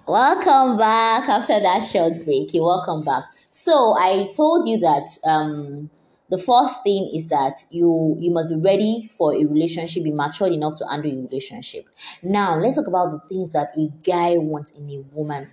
Welcome 0.06 0.78
back 0.78 1.28
after 1.28 1.60
that 1.60 1.80
short 1.80 2.24
break. 2.24 2.54
You're 2.54 2.64
welcome 2.64 3.04
back. 3.04 3.24
So 3.50 3.94
I 3.98 4.30
told 4.34 4.66
you 4.66 4.78
that 4.78 5.06
um 5.24 5.90
the 6.30 6.38
first 6.38 6.82
thing 6.82 7.10
is 7.14 7.28
that 7.28 7.66
you 7.70 8.16
you 8.18 8.30
must 8.30 8.48
be 8.48 8.56
ready 8.56 9.10
for 9.18 9.34
a 9.34 9.44
relationship, 9.44 10.04
be 10.04 10.12
mature 10.12 10.48
enough 10.48 10.78
to 10.78 10.86
handle 10.88 11.12
a 11.12 11.16
relationship. 11.26 11.86
Now 12.22 12.56
let's 12.56 12.76
talk 12.76 12.86
about 12.86 13.12
the 13.12 13.20
things 13.28 13.50
that 13.52 13.74
a 13.76 13.88
guy 14.02 14.38
wants 14.38 14.72
in 14.72 14.88
a 14.90 15.00
woman. 15.14 15.50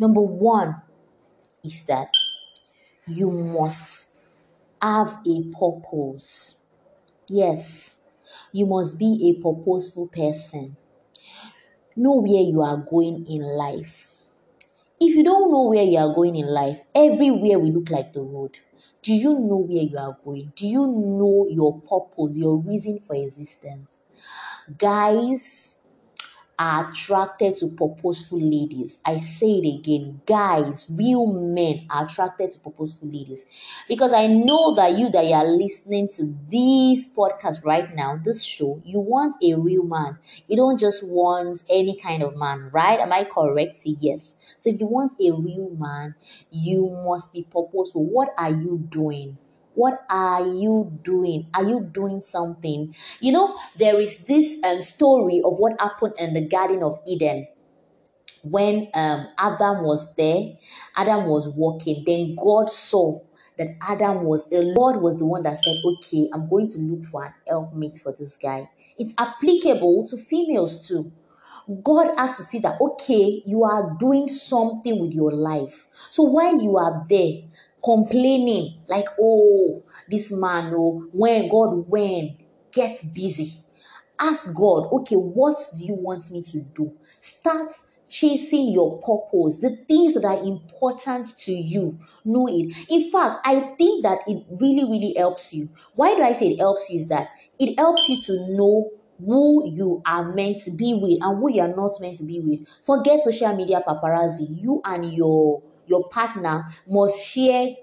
Number 0.00 0.20
one 0.22 0.82
is 1.64 1.82
that 1.86 2.12
you 3.06 3.30
must 3.30 4.10
have 4.82 5.20
a 5.26 5.44
purpose. 5.58 6.56
Yes, 7.30 7.98
You 8.52 8.66
must 8.66 8.98
be 8.98 9.30
a 9.30 9.42
purposeful 9.42 10.08
person. 10.08 10.76
Know 11.96 12.14
where 12.20 12.42
you 12.42 12.62
are 12.62 12.78
going 12.78 13.26
in 13.26 13.42
life. 13.42 14.06
If 15.00 15.16
you 15.16 15.24
don't 15.24 15.50
know 15.52 15.64
where 15.68 15.84
you 15.84 15.98
are 15.98 16.14
going 16.14 16.36
in 16.36 16.46
life, 16.48 16.80
everywhere 16.94 17.58
will 17.58 17.72
look 17.72 17.90
like 17.90 18.12
the 18.12 18.22
road. 18.22 18.58
Do 19.02 19.14
you 19.14 19.38
know 19.38 19.58
where 19.58 19.82
you 19.82 19.98
are 19.98 20.18
going? 20.24 20.52
Do 20.56 20.68
you 20.68 20.86
know 20.86 21.46
your 21.50 21.80
purpose, 21.82 22.36
your 22.38 22.56
reason 22.58 23.00
for 23.00 23.16
existence? 23.16 24.04
Guys, 24.78 25.79
are 26.60 26.90
attracted 26.90 27.54
to 27.56 27.68
purposeful 27.68 28.38
ladies. 28.40 28.98
I 29.06 29.16
say 29.16 29.60
it 29.64 29.78
again, 29.80 30.20
guys, 30.26 30.86
real 30.94 31.26
men 31.26 31.86
are 31.90 32.04
attracted 32.06 32.52
to 32.52 32.58
purposeful 32.60 33.08
ladies. 33.08 33.46
Because 33.88 34.12
I 34.12 34.26
know 34.26 34.74
that 34.74 34.96
you 34.98 35.08
that 35.10 35.26
you 35.26 35.32
are 35.34 35.46
listening 35.46 36.08
to 36.16 36.34
this 36.50 37.12
podcast 37.14 37.64
right 37.64 37.94
now, 37.94 38.20
this 38.22 38.42
show, 38.42 38.80
you 38.84 39.00
want 39.00 39.36
a 39.42 39.54
real 39.54 39.84
man. 39.84 40.18
You 40.48 40.56
don't 40.56 40.78
just 40.78 41.02
want 41.02 41.64
any 41.70 41.96
kind 41.96 42.22
of 42.22 42.36
man, 42.36 42.70
right? 42.72 43.00
Am 43.00 43.12
I 43.12 43.24
correct? 43.24 43.78
Yes. 43.84 44.36
So 44.58 44.70
if 44.70 44.80
you 44.80 44.86
want 44.86 45.12
a 45.20 45.30
real 45.32 45.70
man, 45.78 46.14
you 46.50 46.88
must 47.06 47.32
be 47.32 47.42
purposeful. 47.44 48.04
What 48.04 48.34
are 48.36 48.50
you 48.52 48.78
doing? 48.90 49.38
What 49.74 50.00
are 50.10 50.46
you 50.46 50.98
doing? 51.02 51.48
Are 51.54 51.64
you 51.64 51.80
doing 51.92 52.20
something? 52.20 52.94
You 53.20 53.32
know, 53.32 53.56
there 53.78 54.00
is 54.00 54.24
this 54.24 54.58
um, 54.64 54.82
story 54.82 55.40
of 55.44 55.58
what 55.58 55.80
happened 55.80 56.14
in 56.18 56.34
the 56.34 56.46
Garden 56.46 56.82
of 56.82 56.98
Eden 57.06 57.46
when 58.42 58.88
um, 58.94 59.26
Adam 59.38 59.84
was 59.84 60.06
there, 60.16 60.44
Adam 60.96 61.26
was 61.26 61.48
walking, 61.48 62.02
then 62.06 62.34
God 62.36 62.70
saw 62.70 63.20
that 63.58 63.76
Adam 63.82 64.24
was 64.24 64.44
the 64.48 64.62
Lord 64.62 65.02
was 65.02 65.18
the 65.18 65.26
one 65.26 65.42
that 65.42 65.56
said, 65.62 65.76
Okay, 65.84 66.28
I'm 66.32 66.48
going 66.48 66.66
to 66.68 66.78
look 66.78 67.04
for 67.04 67.24
an 67.24 67.34
helpmate 67.46 67.98
for 68.02 68.14
this 68.18 68.36
guy. 68.36 68.70
It's 68.98 69.12
applicable 69.18 70.06
to 70.08 70.16
females 70.16 70.86
too. 70.88 71.12
God 71.82 72.12
has 72.16 72.36
to 72.36 72.42
see 72.42 72.58
that, 72.60 72.80
okay, 72.80 73.42
you 73.46 73.64
are 73.64 73.96
doing 73.98 74.28
something 74.28 75.00
with 75.00 75.12
your 75.12 75.30
life. 75.30 75.86
So 76.10 76.24
while 76.24 76.60
you 76.60 76.76
are 76.76 77.04
there 77.08 77.42
complaining, 77.84 78.80
like, 78.88 79.06
oh, 79.20 79.84
this 80.08 80.32
man, 80.32 80.72
oh, 80.76 81.08
when, 81.12 81.48
God, 81.48 81.88
when, 81.88 82.36
get 82.72 83.00
busy. 83.14 83.62
Ask 84.18 84.54
God, 84.54 84.92
okay, 84.92 85.16
what 85.16 85.56
do 85.78 85.84
you 85.84 85.94
want 85.94 86.30
me 86.30 86.42
to 86.42 86.60
do? 86.60 86.92
Start 87.18 87.70
chasing 88.08 88.70
your 88.70 88.98
purpose, 88.98 89.58
the 89.58 89.76
things 89.88 90.14
that 90.14 90.24
are 90.24 90.42
important 90.42 91.36
to 91.38 91.52
you. 91.52 91.98
Know 92.24 92.48
it. 92.48 92.74
In 92.88 93.10
fact, 93.10 93.46
I 93.46 93.74
think 93.78 94.02
that 94.02 94.18
it 94.26 94.44
really, 94.50 94.84
really 94.84 95.14
helps 95.16 95.54
you. 95.54 95.70
Why 95.94 96.14
do 96.16 96.22
I 96.22 96.32
say 96.32 96.48
it 96.48 96.58
helps 96.58 96.90
you? 96.90 96.98
Is 96.98 97.06
that 97.06 97.28
it 97.58 97.78
helps 97.78 98.08
you 98.08 98.20
to 98.22 98.32
know 98.50 98.90
who 99.24 99.70
you 99.70 100.02
are 100.06 100.32
meant 100.32 100.58
to 100.64 100.70
be 100.70 100.94
with 100.94 101.18
and 101.22 101.38
who 101.38 101.50
you 101.50 101.60
are 101.62 101.74
not 101.74 101.92
meant 102.00 102.16
to 102.18 102.24
be 102.24 102.40
with. 102.40 102.68
Forget 102.82 103.20
social 103.20 103.54
media 103.54 103.82
paparazzi. 103.86 104.46
You 104.60 104.80
and 104.84 105.12
your 105.12 105.62
your 105.86 106.08
partner 106.08 106.64
must 106.86 107.22
share 107.24 107.74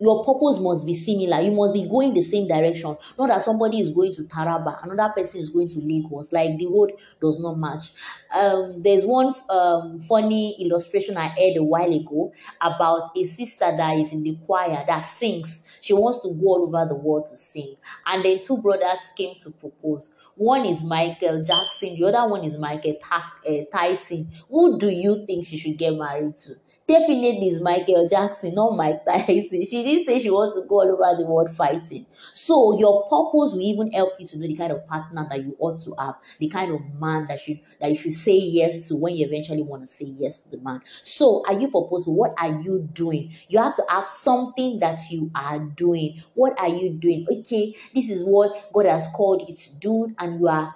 your 0.00 0.24
purpose 0.24 0.58
must 0.60 0.86
be 0.86 0.94
similar. 0.94 1.40
You 1.42 1.52
must 1.52 1.74
be 1.74 1.86
going 1.86 2.14
the 2.14 2.22
same 2.22 2.48
direction. 2.48 2.96
Not 3.18 3.28
that 3.28 3.42
somebody 3.42 3.80
is 3.80 3.92
going 3.92 4.14
to 4.14 4.22
Taraba, 4.22 4.82
another 4.82 5.12
person 5.14 5.40
is 5.42 5.50
going 5.50 5.68
to 5.68 5.78
Lagos. 5.80 6.32
Like 6.32 6.56
the 6.56 6.66
road 6.66 6.92
does 7.20 7.38
not 7.38 7.58
match. 7.58 7.92
Um, 8.34 8.80
there's 8.80 9.04
one 9.04 9.34
um, 9.50 10.00
funny 10.00 10.56
illustration 10.58 11.18
I 11.18 11.28
heard 11.28 11.56
a 11.58 11.62
while 11.62 11.92
ago 11.92 12.32
about 12.62 13.10
a 13.14 13.24
sister 13.24 13.74
that 13.76 13.98
is 13.98 14.12
in 14.12 14.22
the 14.22 14.38
choir 14.46 14.82
that 14.86 15.00
sings. 15.00 15.66
She 15.82 15.92
wants 15.92 16.22
to 16.22 16.28
go 16.28 16.46
all 16.46 16.62
over 16.66 16.88
the 16.88 16.94
world 16.94 17.26
to 17.26 17.36
sing. 17.36 17.76
And 18.06 18.24
then 18.24 18.38
two 18.38 18.56
brothers 18.56 19.00
came 19.16 19.34
to 19.36 19.50
propose. 19.50 20.14
One 20.40 20.64
is 20.64 20.82
Michael 20.82 21.44
Jackson, 21.44 21.96
the 21.96 22.04
other 22.04 22.26
one 22.30 22.44
is 22.44 22.56
Michael 22.56 22.96
uh, 23.12 23.20
Tyson. 23.70 24.30
Who 24.48 24.78
do 24.78 24.88
you 24.88 25.26
think 25.26 25.44
she 25.44 25.58
should 25.58 25.76
get 25.76 25.92
married 25.92 26.34
to? 26.36 26.54
Definitely 26.86 27.48
is 27.48 27.60
Michael 27.60 28.08
Jackson, 28.08 28.54
not 28.54 28.74
Mike 28.74 29.04
Tyson. 29.04 29.62
She 29.66 29.84
didn't 29.84 30.06
say 30.06 30.18
she 30.18 30.30
wants 30.30 30.56
to 30.56 30.62
go 30.62 30.76
all 30.80 30.90
over 30.90 31.22
the 31.22 31.28
world 31.28 31.50
fighting. 31.50 32.06
So 32.32 32.78
your 32.78 33.02
purpose 33.02 33.52
will 33.52 33.60
even 33.60 33.92
help 33.92 34.14
you 34.18 34.26
to 34.28 34.38
know 34.38 34.46
the 34.46 34.56
kind 34.56 34.72
of 34.72 34.86
partner 34.86 35.26
that 35.28 35.44
you 35.44 35.54
ought 35.58 35.78
to 35.80 35.94
have, 35.98 36.14
the 36.38 36.48
kind 36.48 36.72
of 36.72 36.80
man 36.98 37.26
that 37.28 37.38
should 37.38 37.60
that 37.78 37.90
you 37.90 37.96
should 37.96 38.14
say 38.14 38.36
yes 38.36 38.88
to 38.88 38.96
when 38.96 39.16
you 39.16 39.26
eventually 39.26 39.62
want 39.62 39.82
to 39.82 39.86
say 39.86 40.06
yes 40.06 40.42
to 40.42 40.48
the 40.48 40.58
man. 40.58 40.80
So 41.02 41.44
are 41.46 41.52
you 41.52 41.68
purposeful? 41.70 42.14
What 42.14 42.32
are 42.38 42.60
you 42.60 42.88
doing? 42.94 43.30
You 43.48 43.58
have 43.58 43.76
to 43.76 43.84
have 43.90 44.06
something 44.06 44.78
that 44.80 45.00
you 45.10 45.30
are 45.34 45.58
doing. 45.58 46.22
What 46.32 46.58
are 46.58 46.70
you 46.70 46.90
doing? 46.94 47.26
Okay, 47.30 47.74
this 47.94 48.08
is 48.08 48.24
what 48.24 48.72
God 48.72 48.86
has 48.86 49.06
called 49.14 49.44
you 49.46 49.54
to 49.54 49.74
do, 49.76 50.14
and 50.18 50.29
you 50.38 50.48
are 50.48 50.74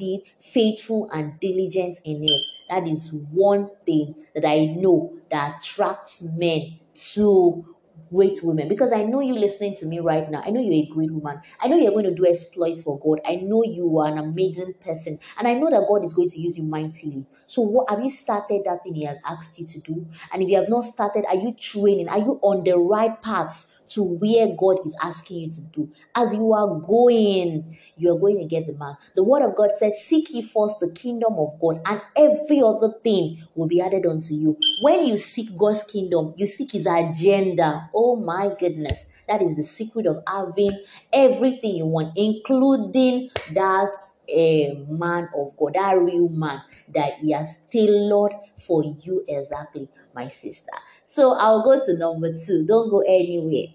it, 0.00 0.22
faithful 0.40 1.08
and 1.12 1.38
diligent 1.40 1.98
in 2.04 2.24
it. 2.24 2.42
That 2.68 2.86
is 2.86 3.12
one 3.12 3.70
thing 3.84 4.14
that 4.34 4.46
I 4.48 4.66
know 4.66 5.18
that 5.30 5.58
attracts 5.60 6.22
men 6.22 6.78
to 7.14 7.66
great 8.10 8.42
women 8.42 8.68
because 8.68 8.92
I 8.92 9.04
know 9.04 9.20
you 9.20 9.34
listening 9.34 9.74
to 9.76 9.86
me 9.86 9.98
right 10.00 10.30
now. 10.30 10.42
I 10.44 10.50
know 10.50 10.60
you're 10.60 10.84
a 10.84 10.86
great 10.86 11.10
woman. 11.10 11.40
I 11.60 11.68
know 11.68 11.76
you're 11.78 11.92
going 11.92 12.04
to 12.04 12.14
do 12.14 12.26
exploits 12.26 12.82
for 12.82 12.98
God. 12.98 13.20
I 13.26 13.36
know 13.36 13.64
you 13.64 13.98
are 13.98 14.08
an 14.08 14.18
amazing 14.18 14.74
person. 14.84 15.18
And 15.38 15.48
I 15.48 15.54
know 15.54 15.70
that 15.70 15.86
God 15.88 16.04
is 16.04 16.12
going 16.12 16.28
to 16.30 16.38
use 16.40 16.58
you 16.58 16.64
mightily. 16.64 17.26
So 17.46 17.62
what 17.62 17.88
have 17.88 18.04
you 18.04 18.10
started 18.10 18.62
that 18.66 18.82
thing 18.84 18.94
He 18.94 19.04
has 19.04 19.18
asked 19.24 19.58
you 19.58 19.66
to 19.66 19.80
do? 19.80 20.06
And 20.32 20.42
if 20.42 20.48
you 20.50 20.56
have 20.56 20.68
not 20.68 20.82
started, 20.84 21.24
are 21.26 21.36
you 21.36 21.54
training? 21.54 22.08
Are 22.08 22.18
you 22.18 22.38
on 22.42 22.64
the 22.64 22.76
right 22.78 23.20
path? 23.22 23.66
To 23.88 24.02
where 24.02 24.48
God 24.56 24.78
is 24.86 24.96
asking 25.02 25.38
you 25.38 25.50
to 25.52 25.60
do. 25.60 25.90
As 26.14 26.34
you 26.34 26.52
are 26.52 26.80
going, 26.80 27.76
you 27.96 28.14
are 28.14 28.18
going 28.18 28.38
to 28.38 28.44
get 28.46 28.66
the 28.66 28.72
man. 28.74 28.96
The 29.14 29.22
word 29.22 29.42
of 29.42 29.56
God 29.56 29.70
says, 29.76 30.02
Seek 30.04 30.32
ye 30.32 30.42
first 30.42 30.80
the 30.80 30.90
kingdom 30.90 31.34
of 31.34 31.58
God, 31.60 31.80
and 31.86 32.00
every 32.16 32.62
other 32.62 32.94
thing 33.02 33.38
will 33.54 33.66
be 33.66 33.80
added 33.80 34.06
unto 34.06 34.34
you. 34.34 34.56
When 34.82 35.06
you 35.06 35.16
seek 35.16 35.56
God's 35.56 35.82
kingdom, 35.84 36.34
you 36.36 36.46
seek 36.46 36.72
his 36.72 36.86
agenda. 36.86 37.90
Oh 37.94 38.16
my 38.16 38.50
goodness. 38.58 39.06
That 39.28 39.42
is 39.42 39.56
the 39.56 39.64
secret 39.64 40.06
of 40.06 40.22
having 40.26 40.80
everything 41.12 41.76
you 41.76 41.86
want, 41.86 42.12
including 42.16 43.30
that 43.52 43.94
a 44.28 44.84
man 44.88 45.28
of 45.36 45.56
God, 45.56 45.76
a 45.76 45.98
real 45.98 46.28
man 46.28 46.62
that 46.94 47.14
He 47.14 47.32
has 47.32 47.58
tailored 47.70 48.32
for 48.58 48.82
you 48.84 49.24
exactly, 49.28 49.88
my 50.14 50.28
sister. 50.28 50.72
So 51.14 51.34
I'll 51.34 51.62
go 51.62 51.78
to 51.84 51.98
number 51.98 52.32
two. 52.32 52.64
Don't 52.64 52.88
go 52.88 53.00
anywhere. 53.00 53.68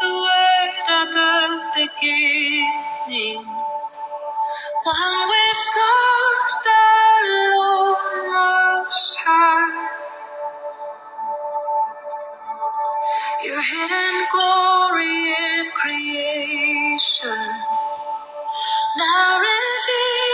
The 0.00 0.08
word 0.08 0.74
at 0.88 1.10
the 1.10 1.60
beginning, 1.74 3.44
one 4.84 5.22
with 5.32 5.62
God, 5.74 6.38
the 6.62 6.84
Lord 7.58 8.32
Most 8.32 9.18
High. 9.26 9.88
Your 13.44 13.62
hidden 13.62 14.26
glory 14.30 15.34
in 15.34 15.70
creation, 15.74 17.42
now 18.98 19.38
revealed 19.38 20.31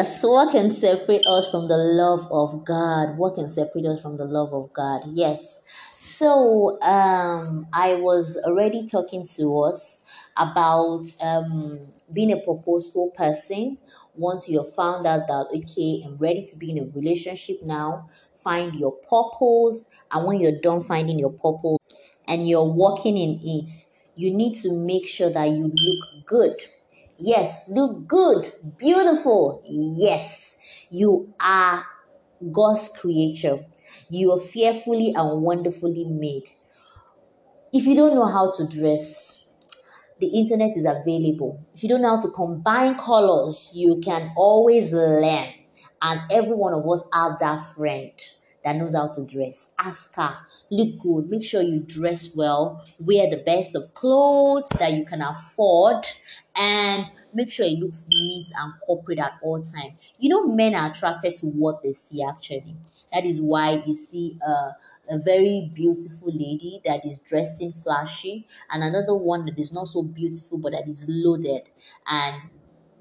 Yes, 0.00 0.24
what 0.24 0.52
can 0.52 0.70
separate 0.70 1.26
us 1.26 1.50
from 1.50 1.68
the 1.68 1.76
love 1.76 2.26
of 2.32 2.64
God? 2.64 3.18
What 3.18 3.34
can 3.34 3.50
separate 3.50 3.84
us 3.84 4.00
from 4.00 4.16
the 4.16 4.24
love 4.24 4.54
of 4.54 4.72
God? 4.72 5.02
Yes. 5.12 5.60
So, 5.98 6.80
um, 6.80 7.66
I 7.70 7.96
was 7.96 8.40
already 8.46 8.86
talking 8.86 9.26
to 9.36 9.58
us 9.58 10.02
about 10.38 11.04
um, 11.20 11.80
being 12.14 12.32
a 12.32 12.38
purposeful 12.38 13.10
person. 13.10 13.76
Once 14.14 14.48
you 14.48 14.64
have 14.64 14.74
found 14.74 15.06
out 15.06 15.28
that, 15.28 15.48
okay, 15.54 16.00
I'm 16.06 16.16
ready 16.16 16.46
to 16.46 16.56
be 16.56 16.70
in 16.70 16.78
a 16.78 16.86
relationship 16.98 17.58
now, 17.62 18.08
find 18.42 18.74
your 18.74 18.92
purpose. 18.92 19.84
And 20.12 20.26
when 20.26 20.40
you're 20.40 20.62
done 20.62 20.80
finding 20.80 21.18
your 21.18 21.32
purpose 21.32 21.76
and 22.26 22.48
you're 22.48 22.64
walking 22.64 23.18
in 23.18 23.38
it, 23.42 23.68
you 24.16 24.34
need 24.34 24.54
to 24.62 24.72
make 24.72 25.06
sure 25.06 25.28
that 25.28 25.50
you 25.50 25.64
look 25.64 26.26
good 26.26 26.56
Yes, 27.22 27.68
look 27.68 28.06
good, 28.06 28.52
beautiful. 28.76 29.62
Yes, 29.66 30.56
you 30.90 31.34
are 31.40 31.84
God's 32.50 32.88
creature. 32.88 33.66
You 34.08 34.32
are 34.32 34.40
fearfully 34.40 35.12
and 35.16 35.42
wonderfully 35.42 36.04
made. 36.04 36.50
If 37.72 37.86
you 37.86 37.94
don't 37.94 38.14
know 38.14 38.26
how 38.26 38.50
to 38.56 38.66
dress, 38.66 39.46
the 40.20 40.28
internet 40.28 40.76
is 40.76 40.86
available. 40.88 41.64
If 41.74 41.82
you 41.82 41.88
don't 41.88 42.02
know 42.02 42.16
how 42.16 42.20
to 42.20 42.30
combine 42.30 42.96
colors, 42.98 43.72
you 43.74 44.00
can 44.04 44.32
always 44.36 44.92
learn. 44.92 45.48
And 46.02 46.20
every 46.30 46.54
one 46.54 46.74
of 46.74 46.88
us 46.88 47.04
have 47.12 47.38
that 47.40 47.74
friend 47.76 48.12
that 48.64 48.76
knows 48.76 48.94
how 48.94 49.08
to 49.08 49.24
dress. 49.24 49.70
Ask 49.78 50.14
her, 50.16 50.36
look 50.70 50.98
good, 50.98 51.30
make 51.30 51.44
sure 51.44 51.62
you 51.62 51.80
dress 51.80 52.30
well, 52.34 52.84
wear 53.00 53.30
the 53.30 53.42
best 53.44 53.74
of 53.76 53.94
clothes 53.94 54.68
that 54.78 54.92
you 54.92 55.04
can 55.06 55.22
afford, 55.22 56.06
and 56.60 57.10
make 57.32 57.50
sure 57.50 57.64
it 57.66 57.78
looks 57.78 58.06
neat 58.08 58.48
and 58.56 58.74
corporate 58.86 59.18
at 59.18 59.32
all 59.42 59.62
time. 59.62 59.96
You 60.18 60.28
know, 60.28 60.46
men 60.46 60.74
are 60.74 60.90
attracted 60.90 61.34
to 61.36 61.46
what 61.46 61.82
they 61.82 61.92
see 61.92 62.22
actually. 62.22 62.76
That 63.12 63.24
is 63.24 63.40
why 63.40 63.82
you 63.86 63.92
see 63.94 64.38
a, 64.46 64.52
a 65.10 65.18
very 65.24 65.70
beautiful 65.72 66.28
lady 66.32 66.80
that 66.84 67.04
is 67.06 67.18
dressing 67.20 67.72
flashy, 67.72 68.46
and 68.70 68.82
another 68.82 69.14
one 69.14 69.46
that 69.46 69.58
is 69.58 69.72
not 69.72 69.88
so 69.88 70.02
beautiful 70.02 70.58
but 70.58 70.72
that 70.72 70.88
is 70.88 71.06
loaded. 71.08 71.70
And 72.06 72.50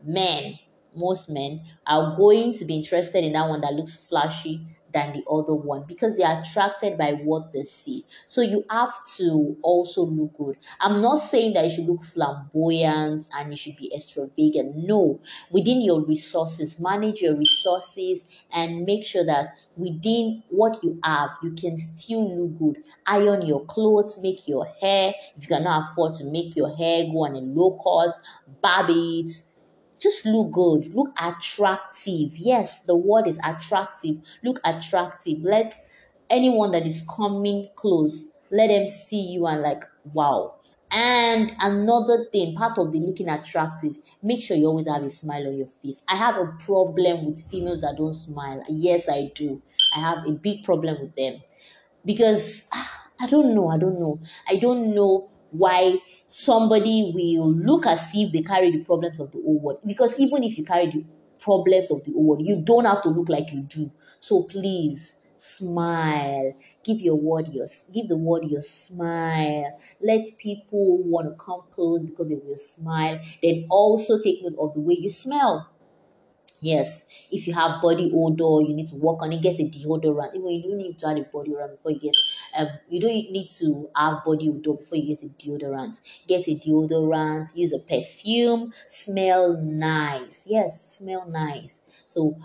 men 0.04 0.60
most 0.96 1.30
men 1.30 1.62
are 1.86 2.16
going 2.18 2.54
to 2.54 2.66
be 2.66 2.76
interested 2.76 3.24
in 3.24 3.34
that 3.34 3.48
one 3.48 3.62
that 3.62 3.74
looks 3.74 3.96
flashy 3.96 4.66
than 4.92 5.14
the 5.14 5.24
other 5.30 5.54
one 5.54 5.84
because 5.88 6.18
they 6.18 6.24
are 6.24 6.42
attracted 6.42 6.98
by 6.98 7.12
what 7.14 7.54
they 7.54 7.64
see. 7.64 8.06
So 8.26 8.42
you 8.42 8.66
have 8.72 8.94
to 9.18 9.56
also 9.62 10.04
look 10.06 10.34
good. 10.34 10.58
I'm 10.80 11.02
not 11.02 11.18
saying 11.18 11.54
that 11.54 11.66
you 11.66 11.70
should 11.70 11.86
look 11.86 12.04
flamboyant 12.04 13.28
and 13.34 13.52
you 13.52 13.56
should 13.58 13.76
be 13.76 13.94
extravagant. 13.94 14.76
No, 14.76 15.20
within 15.52 15.82
your 15.82 16.02
resources, 16.04 16.80
manage 16.80 17.22
your 17.22 17.36
resources 17.36 18.26
and 18.52 18.84
make 18.86 19.06
sure 19.06 19.26
that 19.26 19.54
within 19.76 20.44
what 20.50 20.84
you 20.84 21.00
have, 21.04 21.32
you 21.44 21.52
can 21.52 21.78
still 21.78 22.36
look 22.48 22.58
good. 22.58 22.84
Iron 23.06 23.46
your 23.46 23.66
clothes, 23.66 24.18
make 24.22 24.48
your 24.48 24.66
hair. 24.82 25.14
If 25.38 25.44
you 25.44 25.50
cannot 25.50 25.92
afford 25.92 26.14
to 26.14 26.26
make 26.26 26.56
your 26.56 26.76
hair, 26.76 27.04
go 27.06 27.26
on 27.26 27.36
a 27.36 27.40
low 27.42 27.78
cost, 27.78 28.20
barb 28.62 28.88
it 28.90 29.30
just 30.00 30.26
look 30.26 30.52
good, 30.52 30.94
look 30.94 31.10
attractive. 31.22 32.38
Yes, 32.38 32.82
the 32.82 32.96
word 32.96 33.28
is 33.28 33.40
attractive. 33.44 34.18
Look 34.44 34.60
attractive. 34.64 35.40
Let 35.42 35.74
anyone 36.30 36.72
that 36.72 36.86
is 36.86 37.06
coming 37.16 37.70
close, 37.76 38.32
let 38.52 38.68
them 38.68 38.88
see 38.88 39.22
you 39.22 39.46
and 39.48 39.62
like, 39.62 39.84
wow. 40.14 40.56
And 40.92 41.54
another 41.60 42.26
thing, 42.32 42.56
part 42.56 42.80
of 42.80 42.92
the 42.92 43.00
looking 43.00 43.30
attractive, 43.30 43.98
make 44.24 44.42
sure 44.42 44.58
you 44.58 44.66
always 44.66 44.88
have 44.88 45.04
a 45.04 45.10
smile 45.10 45.48
on 45.48 45.56
your 45.56 45.68
face. 45.68 46.04
I 46.08 46.16
have 46.16 46.36
a 46.36 46.48
problem 46.60 47.26
with 47.26 47.42
females 47.48 47.82
that 47.82 47.98
don't 47.98 48.14
smile. 48.14 48.64
Yes, 48.68 49.08
I 49.08 49.32
do. 49.36 49.62
I 49.96 50.00
have 50.00 50.26
a 50.28 50.32
big 50.32 50.64
problem 50.64 50.98
with 51.00 51.16
them 51.16 51.42
because 52.06 52.68
I 53.22 53.28
don't 53.28 53.54
know. 53.54 53.68
I 53.70 53.78
don't 53.78 54.00
know. 54.00 54.20
I 54.48 54.56
don't 54.58 54.96
know 54.96 55.30
why 55.52 55.98
somebody 56.28 57.12
will 57.14 57.52
look 57.54 57.86
as 57.86 58.10
if 58.14 58.32
they 58.32 58.42
carry 58.42 58.72
the 58.72 58.84
problems 58.84 59.20
of 59.20 59.32
the 59.32 59.40
old 59.40 59.62
world. 59.62 59.80
Because 59.86 60.20
even 60.20 60.44
if 60.44 60.58
you 60.58 60.64
carry 60.64 60.88
the 60.88 61.06
problems 61.40 61.92
of 61.92 62.04
the 62.04 62.14
old 62.14 62.26
world, 62.26 62.46
you 62.46 62.62
don't 62.62 62.86
have 62.86 63.02
to 63.04 63.10
look 63.10 63.30
like 63.30 63.52
you 63.52 63.62
do. 63.64 63.90
So 64.20 64.44
please 64.44 65.16
smile 65.42 66.54
give 66.84 67.00
your 67.00 67.16
word 67.16 67.48
your 67.54 67.66
give 67.94 68.10
the 68.10 68.18
word 68.18 68.44
your 68.44 68.62
smile 68.62 69.80
let 70.02 70.22
people 70.38 71.02
want 71.04 71.26
to 71.30 71.34
come 71.42 71.62
close 71.72 72.04
because 72.04 72.30
of 72.30 72.44
your 72.46 72.58
smile 72.58 73.18
then 73.42 73.66
also 73.70 74.22
take 74.22 74.44
note 74.44 74.56
of 74.60 74.74
the 74.74 74.82
way 74.82 74.96
you 75.00 75.08
smell 75.10 75.70
Yes, 76.62 77.06
if 77.32 77.48
you 77.48 77.54
have 77.54 77.82
body 77.82 78.12
odor, 78.14 78.68
you 78.68 78.74
need 78.76 78.88
to 78.90 78.96
work 78.96 79.22
on 79.22 79.32
it. 79.32 79.42
Get 79.42 79.60
a 79.60 79.64
deodorant. 79.64 80.36
Even 80.36 80.50
you 80.50 80.64
don't 80.70 80.78
need 80.78 81.00
to 81.00 81.08
add 81.08 81.18
a 81.18 81.24
body 81.24 81.54
odor 81.56 81.68
before 81.70 81.92
you 81.92 82.00
get. 82.00 82.14
Um, 82.58 82.68
you 82.90 83.00
don't 83.00 83.14
need 83.14 83.48
to 83.60 83.90
have 83.96 84.24
body 84.26 84.50
odor 84.50 84.74
before 84.74 84.98
you 84.98 85.16
get 85.16 85.24
a 85.24 85.30
deodorant. 85.30 86.02
Get 86.28 86.48
a 86.48 86.56
deodorant. 86.56 87.56
Use 87.56 87.72
a 87.74 87.80
perfume. 87.80 88.74
Smell 88.88 89.58
nice. 89.62 90.46
Yes, 90.48 90.98
smell 90.98 91.26
nice. 91.30 92.04
So 92.08 92.36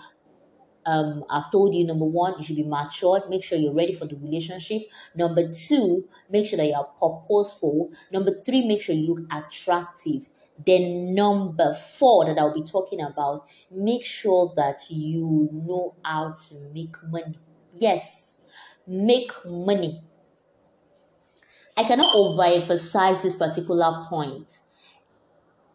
um, 0.86 1.24
I've 1.30 1.50
told 1.50 1.74
you 1.74 1.84
number 1.84 2.04
one, 2.04 2.34
you 2.38 2.44
should 2.44 2.56
be 2.56 2.62
matured. 2.64 3.22
Make 3.28 3.44
sure 3.44 3.58
you're 3.58 3.72
ready 3.74 3.92
for 3.92 4.06
the 4.06 4.16
relationship. 4.16 4.82
Number 5.14 5.50
two, 5.52 6.08
make 6.30 6.46
sure 6.46 6.56
that 6.56 6.66
you 6.66 6.74
are 6.74 6.88
purposeful. 6.98 7.90
Number 8.12 8.42
three, 8.44 8.66
make 8.66 8.82
sure 8.82 8.94
you 8.94 9.14
look 9.14 9.20
attractive. 9.32 10.28
Then 10.64 11.14
number 11.14 11.74
four 11.74 12.26
that 12.26 12.38
I'll 12.38 12.52
be 12.54 12.62
talking 12.62 13.00
about, 13.00 13.48
make 13.70 14.04
sure 14.04 14.52
that 14.56 14.82
you 14.90 15.48
know 15.52 15.94
how 16.04 16.32
to 16.48 16.54
make 16.72 16.96
money. 17.04 17.34
Yes, 17.74 18.38
make 18.86 19.32
money. 19.44 20.02
I 21.76 21.84
cannot 21.84 22.14
overemphasize 22.14 23.22
this 23.22 23.36
particular 23.36 24.06
point 24.08 24.60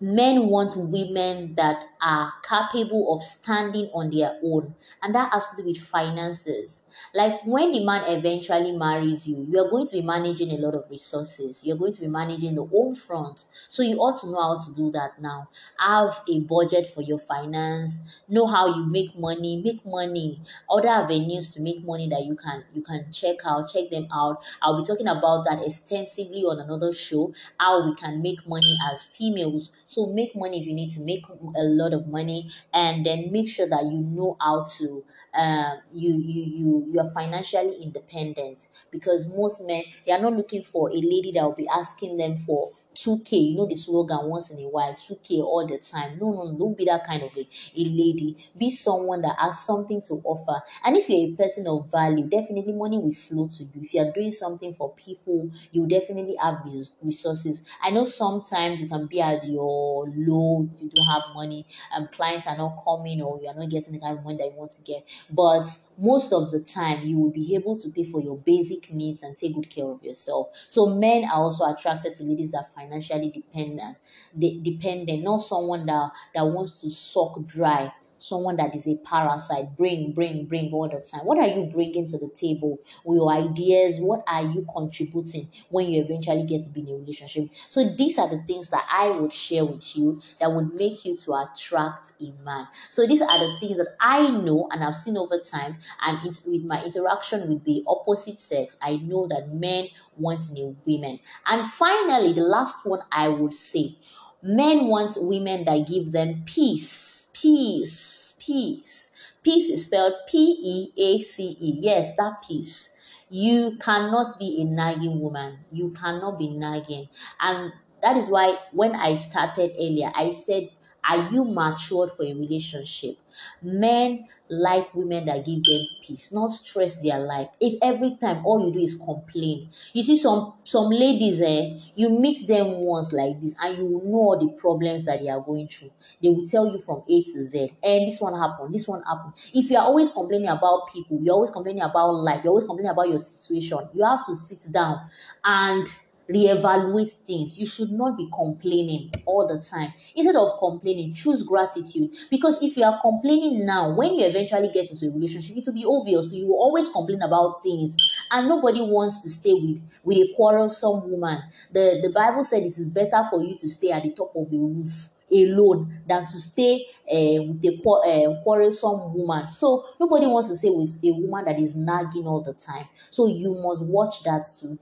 men 0.02 0.48
want 0.48 0.78
women 0.78 1.56
that 1.56 1.84
are 2.02 2.32
capable 2.48 3.14
of 3.14 3.22
standing 3.22 3.90
on 3.94 4.10
their 4.10 4.40
own 4.44 4.74
and 5.02 5.14
that 5.14 5.32
has 5.34 5.50
to 5.50 5.58
do 5.62 5.66
with 5.68 5.78
finances. 5.78 6.84
Like 7.14 7.42
when 7.46 7.72
the 7.72 7.84
man 7.84 8.04
eventually 8.08 8.72
marries 8.72 9.28
you 9.28 9.46
you 9.50 9.60
are 9.60 9.70
going 9.70 9.86
to 9.88 9.94
be 9.94 10.02
managing 10.02 10.52
a 10.52 10.58
lot 10.58 10.74
of 10.76 10.90
resources. 10.90 11.64
You're 11.66 11.78
going 11.78 11.94
to 11.94 12.02
be 12.02 12.08
managing 12.08 12.56
the 12.56 12.66
home 12.66 12.96
front. 12.96 13.46
So 13.70 13.84
you 13.84 13.98
ought 13.98 14.20
to 14.22 14.28
know 14.28 14.42
how 14.42 14.58
to 14.66 14.74
do 14.74 14.92
that 14.92 15.22
now. 15.22 15.50
Have 15.78 16.22
a 16.30 16.40
budget 16.42 16.88
for 16.88 17.02
your 17.02 17.20
finance. 17.20 18.22
Know 18.28 18.46
how 18.48 18.68
you 18.68 18.86
make 18.86 19.18
money. 19.18 19.62
Make 19.62 19.86
money. 19.86 20.42
Other 20.70 20.88
avenues 20.90 21.54
to 21.54 21.62
make 21.62 21.84
money 21.84 22.08
that 22.10 22.24
you 22.26 22.36
can 22.36 22.64
you 22.72 22.82
can 22.82 23.12
check 23.12 23.38
out 23.46 23.70
check 23.72 23.90
them 23.90 24.08
out. 24.14 24.44
I'll 24.62 24.80
be 24.80 24.86
talking 24.86 25.08
about 25.08 25.46
that 25.46 25.60
extensively 25.64 26.44
on 26.44 26.60
another 26.60 26.94
show 26.94 27.34
how 27.60 27.86
we 27.86 27.96
can 27.96 28.22
make 28.22 28.48
money 28.48 28.76
as 28.92 29.04
females 29.04 29.72
so 29.90 30.06
make 30.08 30.36
money 30.36 30.62
if 30.62 30.68
you 30.68 30.74
need 30.74 30.92
to 30.92 31.02
make 31.02 31.26
a 31.30 31.64
lot 31.64 31.94
of 31.94 32.08
money, 32.08 32.50
and 32.74 33.06
then 33.06 33.32
make 33.32 33.48
sure 33.50 33.68
that 33.68 33.84
you 33.92 34.00
know 34.02 34.38
how 34.40 34.64
to 34.78 35.04
uh, 35.34 35.76
you 35.94 36.14
you 36.14 36.44
you 36.44 36.86
you 36.92 37.00
are 37.00 37.10
financially 37.12 37.82
independent 37.82 38.68
because 38.92 39.28
most 39.28 39.62
men 39.66 39.84
they 40.06 40.12
are 40.12 40.22
not 40.22 40.34
looking 40.34 40.64
for 40.64 40.90
a 40.90 40.96
lady 40.96 41.32
that 41.34 41.44
will 41.44 41.56
be 41.56 41.68
asking 41.68 42.18
them 42.18 42.38
for 42.38 42.70
2k 43.04 43.38
you 43.38 43.58
know 43.58 43.66
the 43.68 43.76
slogan 43.76 44.30
once 44.30 44.50
in 44.52 44.60
a 44.60 44.68
while 44.70 44.94
2k 44.96 45.42
all 45.42 45.66
the 45.68 45.78
time. 45.78 46.18
No 46.20 46.32
no 46.32 46.54
don't 46.58 46.78
be 46.78 46.86
that 46.86 47.06
kind 47.06 47.24
of 47.24 47.36
a, 47.38 47.42
a 47.42 47.84
lady. 47.86 48.36
Be 48.58 48.70
someone 48.70 49.22
that 49.22 49.36
has 49.40 49.60
something 49.60 50.02
to 50.04 50.22
offer. 50.24 50.62
And 50.84 50.98
if 50.98 51.10
you're 51.10 51.34
a 51.34 51.36
person 51.36 51.68
of 51.68 51.90
value 51.92 52.26
definitely 52.28 52.74
money 52.74 52.98
will 52.98 53.14
flow 53.14 53.48
to 53.48 53.64
you. 53.64 53.82
If 53.82 53.94
you 53.94 54.02
are 54.02 54.12
doing 54.12 54.32
something 54.32 54.74
for 54.74 54.94
people 54.94 55.50
you 55.72 55.88
definitely 55.88 56.36
have 56.42 56.60
resources. 57.04 57.62
I 57.82 57.92
know 57.92 58.04
sometimes 58.04 58.82
you 58.82 58.88
can 58.88 59.08
be 59.08 59.22
at 59.22 59.46
your 59.48 60.08
low 60.16 60.68
you 60.80 60.90
don't 60.90 61.08
have 61.12 61.24
money 61.34 61.66
and 61.94 62.10
clients 62.12 62.48
are 62.48 62.58
not 62.58 62.80
coming 62.84 63.22
or 63.22 63.40
you 63.42 63.48
are 63.48 63.56
not 63.56 63.70
getting 63.70 63.94
the 63.94 64.00
kind 64.00 64.18
of 64.18 64.24
money 64.24 64.38
that 64.38 64.52
you 64.52 64.58
want 64.58 64.72
to 64.72 64.82
get. 64.82 65.04
But 65.30 65.66
most 65.98 66.32
of 66.34 66.52
the 66.52 66.60
time 66.60 67.06
you 67.06 67.18
will 67.20 67.32
be 67.32 67.56
able 67.56 67.78
to 67.78 67.90
pay 67.90 68.04
for 68.04 68.22
your 68.22 68.38
basic 68.38 68.92
needs 68.92 69.24
and 69.24 69.36
take 69.36 69.56
good 69.56 69.70
care 69.70 69.88
of 69.88 70.04
yourself. 70.04 70.50
So 70.70 70.88
men 70.88 71.24
are 71.26 71.44
also 71.44 71.66
attracted 71.66 72.14
to 72.16 72.24
ladies 72.24 72.52
that 72.52 72.74
find 72.74 72.89
financially 72.90 73.30
dependent, 73.30 73.98
de- 74.38 74.60
dependent, 74.62 75.24
not 75.24 75.38
someone 75.38 75.86
that, 75.86 76.12
that 76.34 76.44
wants 76.44 76.74
to 76.82 76.90
suck 76.90 77.40
dry 77.46 77.92
someone 78.20 78.58
that 78.58 78.76
is 78.76 78.88
a 78.88 78.96
parasite. 78.98 79.76
Bring, 79.76 80.14
bring, 80.14 80.46
bring 80.46 80.72
all 80.72 80.88
the 80.88 81.00
time. 81.00 81.26
What 81.26 81.38
are 81.38 81.48
you 81.48 81.64
bringing 81.66 82.06
to 82.08 82.18
the 82.18 82.30
table 82.30 82.80
with 83.04 83.18
your 83.18 83.32
ideas? 83.32 84.00
What 84.00 84.24
are 84.28 84.44
you 84.44 84.66
contributing 84.74 85.50
when 85.70 85.90
you 85.90 86.04
eventually 86.04 86.46
get 86.46 86.64
to 86.64 86.70
be 86.70 86.82
in 86.82 86.90
a 86.90 86.94
relationship? 86.96 87.50
So 87.68 87.96
these 87.96 88.18
are 88.18 88.30
the 88.30 88.42
things 88.44 88.70
that 88.70 88.86
I 88.92 89.10
would 89.10 89.34
share 89.34 89.66
with 89.66 89.96
you 89.96 90.22
that 90.40 90.52
would 90.52 90.74
make 90.74 91.06
you 91.06 91.16
to 91.18 91.34
attract 91.34 92.14
a 92.22 92.32
man. 92.44 92.68
So 92.90 93.08
these 93.08 93.22
are 93.22 93.40
the 93.40 93.58
things 93.60 93.78
that 93.78 93.96
I 94.00 94.30
know 94.30 94.68
and 94.72 94.84
I've 94.84 94.96
seen 94.96 95.18
over 95.18 95.40
time, 95.40 95.78
and 96.02 96.20
it's 96.26 96.46
with 96.46 96.64
my 96.64 96.84
interaction 96.84 97.48
with 97.48 97.64
the 97.64 97.84
opposite 97.88 98.40
sex, 98.40 98.78
I 98.82 98.98
know 98.98 99.28
that 99.28 99.54
men 99.54 99.88
want 100.18 100.52
new 100.52 100.76
women. 100.86 101.20
And 101.46 101.70
finally, 101.72 102.34
the 102.34 102.42
last 102.42 102.86
one 102.86 103.02
I 103.12 103.28
would 103.28 103.54
say, 103.54 103.98
men 104.42 104.88
want 104.88 105.22
women 105.22 105.66
that 105.66 105.88
give 105.88 106.12
them 106.12 106.44
peace 106.46 107.09
peace, 107.34 108.34
Peace. 108.40 109.10
Peace 109.44 109.70
is 109.70 109.86
spelled 109.86 110.14
P 110.28 110.38
E 110.64 110.94
A 110.98 111.22
C 111.22 111.58
E. 111.60 111.76
Yes, 111.80 112.16
that 112.18 112.42
peace. 112.48 112.90
You 113.30 113.78
cannot 113.80 114.40
be 114.40 114.62
a 114.62 114.64
nagging 114.66 115.20
woman. 115.20 115.60
You 115.72 115.92
cannot 115.92 116.40
be 116.40 116.50
nagging. 116.50 117.10
And 117.40 117.74
that 118.02 118.16
is 118.16 118.30
why 118.30 118.58
when 118.72 118.96
I 118.96 119.16
started 119.16 119.72
earlier, 119.78 120.12
I 120.16 120.32
said 120.32 120.70
are 121.08 121.30
you 121.32 121.46
matured 121.46 122.12
for 122.12 122.24
a 122.24 122.34
relationship? 122.34 123.18
Men 123.62 124.26
like 124.50 124.94
women 124.94 125.26
that 125.26 125.46
give 125.46 125.64
them 125.64 125.82
peace, 126.02 126.32
not 126.32 126.52
stress 126.52 126.96
their 127.02 127.20
life. 127.20 127.50
If 127.60 127.80
every 127.82 128.18
time 128.18 128.46
all 128.46 128.66
you 128.66 128.74
do 128.74 128.80
is 128.80 128.96
complain, 128.96 129.70
you 129.94 130.04
see 130.04 130.18
some 130.18 130.54
some 130.64 130.90
ladies, 130.90 131.42
eh, 131.42 131.78
you 131.96 132.10
meet 132.10 132.48
them 132.48 132.82
once 132.82 133.14
like 133.14 133.40
this, 133.40 133.56
and 133.62 133.78
you 133.78 133.86
will 133.86 134.04
know 134.04 134.18
all 134.18 134.40
the 134.40 134.54
problems 134.60 135.06
that 135.06 135.20
they 135.20 135.30
are 135.30 135.42
going 135.42 135.68
through. 135.68 135.92
They 136.22 136.30
will 136.30 136.46
tell 136.48 136.72
you 136.72 136.80
from 136.80 137.04
A 137.10 137.24
to 137.24 137.44
Z, 137.44 137.60
and 137.84 138.02
eh, 138.02 138.06
this 138.06 138.20
one 138.20 138.34
happened, 138.38 138.74
this 138.74 138.88
one 138.88 139.02
happened. 139.04 139.34
If 139.54 139.70
you 139.70 139.78
are 139.78 139.86
always 139.86 140.10
complaining 140.10 140.50
about 140.50 140.88
people, 140.94 141.20
you're 141.22 141.36
always 141.36 141.52
complaining 141.52 141.82
about 141.84 142.12
life, 142.14 142.42
you're 142.44 142.52
always 142.52 142.66
complaining 142.66 142.92
about 142.92 143.10
your 143.10 143.18
situation, 143.20 143.80
you 143.94 144.04
have 144.04 144.26
to 144.26 144.36
sit 144.36 144.72
down 144.72 145.10
and 145.44 145.88
reevaluate 146.30 147.12
things. 147.26 147.58
You 147.58 147.66
should 147.66 147.92
not 147.92 148.18
be 148.18 148.30
complaining 148.34 149.12
all 149.26 149.48
the 149.48 149.60
time. 149.62 149.94
Instead 150.16 150.36
of 150.36 150.60
complaining, 150.60 151.14
choose 151.14 151.44
gratitude. 151.44 152.12
Because 152.30 152.62
if 152.62 152.78
you 152.78 152.84
are 152.84 153.00
complaining 153.02 153.66
now, 153.66 153.96
when 153.96 154.14
you 154.16 154.26
eventually 154.26 154.70
get 154.70 154.90
into 154.90 155.08
a 155.08 155.12
relationship, 155.12 155.58
it 155.58 155.64
will 155.66 155.74
be 155.74 155.86
obvious. 155.86 156.30
So 156.30 156.36
you 156.38 156.48
will 156.48 156.60
always 156.60 156.90
complain 156.90 157.22
about 157.22 157.64
things, 157.64 157.96
and 158.32 158.48
nobody 158.48 158.82
wants 158.82 159.22
to 159.24 159.30
stay 159.30 159.54
with 159.54 159.82
with 160.04 160.18
a 160.18 160.34
quarrelsome 160.36 161.10
woman. 161.10 161.42
The 161.74 162.00
the 162.02 162.12
Bible 162.14 162.44
said 162.44 162.64
it 162.64 162.78
is 162.78 162.90
better 162.90 163.24
for 163.30 163.42
you 163.44 163.58
to 163.58 163.70
stay 163.70 163.92
at 163.92 164.04
the 164.04 164.12
top 164.12 164.34
of 164.36 164.50
the 164.50 164.58
roof 164.58 165.10
alone 165.32 166.02
than 166.08 166.24
to 166.26 166.38
stay 166.40 166.88
uh, 167.12 167.44
with 167.46 167.64
a 167.64 167.80
uh, 167.86 168.42
quarrelsome 168.44 169.14
woman. 169.14 169.52
So 169.52 169.86
nobody 170.00 170.26
wants 170.26 170.50
to 170.50 170.56
stay 170.58 170.72
with 170.72 170.98
a 171.04 171.12
woman 171.12 171.46
that 171.46 171.60
is 171.60 171.76
nagging 171.76 172.26
all 172.26 172.42
the 172.42 172.54
time. 172.54 172.88
So 173.12 173.28
you 173.28 173.54
must 173.54 173.84
watch 173.84 174.24
that 174.24 174.46
too 174.60 174.80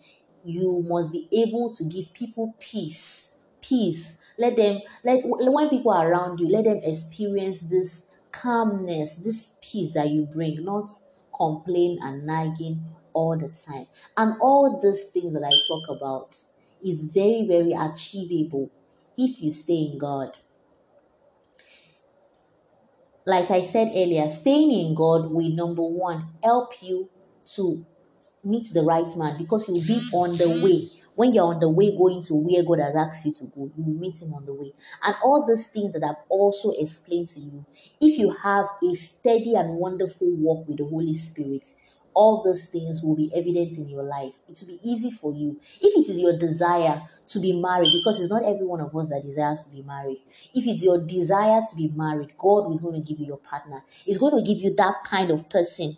you 0.47 0.81
must 0.85 1.11
be 1.11 1.27
able 1.31 1.73
to 1.73 1.83
give 1.83 2.13
people 2.13 2.55
peace 2.59 3.33
peace. 3.59 4.15
Let 4.37 4.55
them 4.55 4.81
let 5.03 5.21
when 5.25 5.69
people 5.69 5.91
are 5.91 6.09
around 6.11 6.39
you 6.39 6.47
let 6.47 6.65
them 6.65 6.79
experience 6.83 7.61
this 7.61 8.05
calmness 8.31 9.15
this 9.15 9.55
peace 9.61 9.91
that 9.93 10.09
you 10.09 10.25
bring 10.25 10.63
not 10.63 10.89
complain 11.35 11.97
and 12.01 12.25
nagging 12.25 12.85
all 13.13 13.37
the 13.37 13.49
time. 13.49 13.87
And 14.15 14.35
all 14.39 14.79
these 14.79 15.05
things 15.05 15.33
that 15.33 15.43
i 15.43 15.53
talk 15.67 15.97
about 15.97 16.37
is 16.83 17.05
very 17.05 17.45
very 17.47 17.71
achievable 17.73 18.69
if 19.17 19.41
you 19.41 19.49
stay 19.51 19.83
in 19.91 19.97
god. 19.97 20.37
Like 23.27 23.51
i 23.51 23.61
said 23.61 23.89
earlier 23.89 24.27
staying 24.29 24.71
in 24.71 24.95
god 24.95 25.29
will 25.31 25.49
number 25.49 25.83
one 25.83 26.29
help 26.43 26.81
you 26.81 27.09
to 27.55 27.85
meet 28.43 28.73
the 28.73 28.83
right 28.83 29.15
man 29.15 29.37
because 29.37 29.67
you'll 29.67 29.81
be 29.81 29.99
on 30.13 30.31
the 30.33 30.61
way. 30.63 31.01
When 31.15 31.33
you're 31.33 31.45
on 31.45 31.59
the 31.59 31.69
way 31.69 31.97
going 31.97 32.21
to 32.23 32.35
where 32.35 32.63
God 32.63 32.79
has 32.79 32.95
asked 32.95 33.25
you 33.25 33.33
to 33.33 33.45
go, 33.45 33.71
you 33.75 33.83
will 33.83 33.99
meet 33.99 34.21
him 34.21 34.35
on 34.35 34.45
the 34.45 34.53
way. 34.53 34.71
And 35.01 35.15
all 35.23 35.47
these 35.47 35.65
things 35.65 35.93
that 35.93 36.03
I've 36.03 36.23
also 36.29 36.71
explained 36.77 37.27
to 37.29 37.39
you, 37.39 37.65
if 37.99 38.19
you 38.19 38.29
have 38.29 38.65
a 38.83 38.93
steady 38.93 39.55
and 39.55 39.77
wonderful 39.77 40.29
walk 40.35 40.67
with 40.67 40.77
the 40.77 40.85
Holy 40.85 41.13
Spirit, 41.13 41.65
all 42.17 42.41
those 42.43 42.65
things 42.65 43.03
will 43.03 43.15
be 43.15 43.31
evident 43.35 43.77
in 43.77 43.87
your 43.87 44.01
life. 44.01 44.33
It 44.47 44.59
will 44.59 44.67
be 44.67 44.79
easy 44.83 45.11
for 45.11 45.31
you. 45.31 45.59
If 45.81 45.95
it 45.95 46.11
is 46.11 46.19
your 46.19 46.37
desire 46.37 47.03
to 47.27 47.39
be 47.39 47.53
married, 47.53 47.91
because 47.93 48.19
it's 48.19 48.31
not 48.31 48.43
every 48.43 48.65
one 48.65 48.81
of 48.81 48.95
us 48.95 49.09
that 49.09 49.21
desires 49.23 49.61
to 49.61 49.69
be 49.69 49.83
married. 49.83 50.21
If 50.53 50.65
it's 50.65 50.83
your 50.83 51.03
desire 51.03 51.61
to 51.67 51.75
be 51.75 51.89
married, 51.95 52.33
God 52.37 52.73
is 52.73 52.81
going 52.81 52.95
to 52.95 53.07
give 53.07 53.19
you 53.19 53.27
your 53.27 53.37
partner. 53.37 53.83
He's 54.03 54.17
going 54.17 54.35
to 54.35 54.41
give 54.41 54.63
you 54.63 54.73
that 54.75 55.03
kind 55.03 55.29
of 55.29 55.47
person 55.47 55.97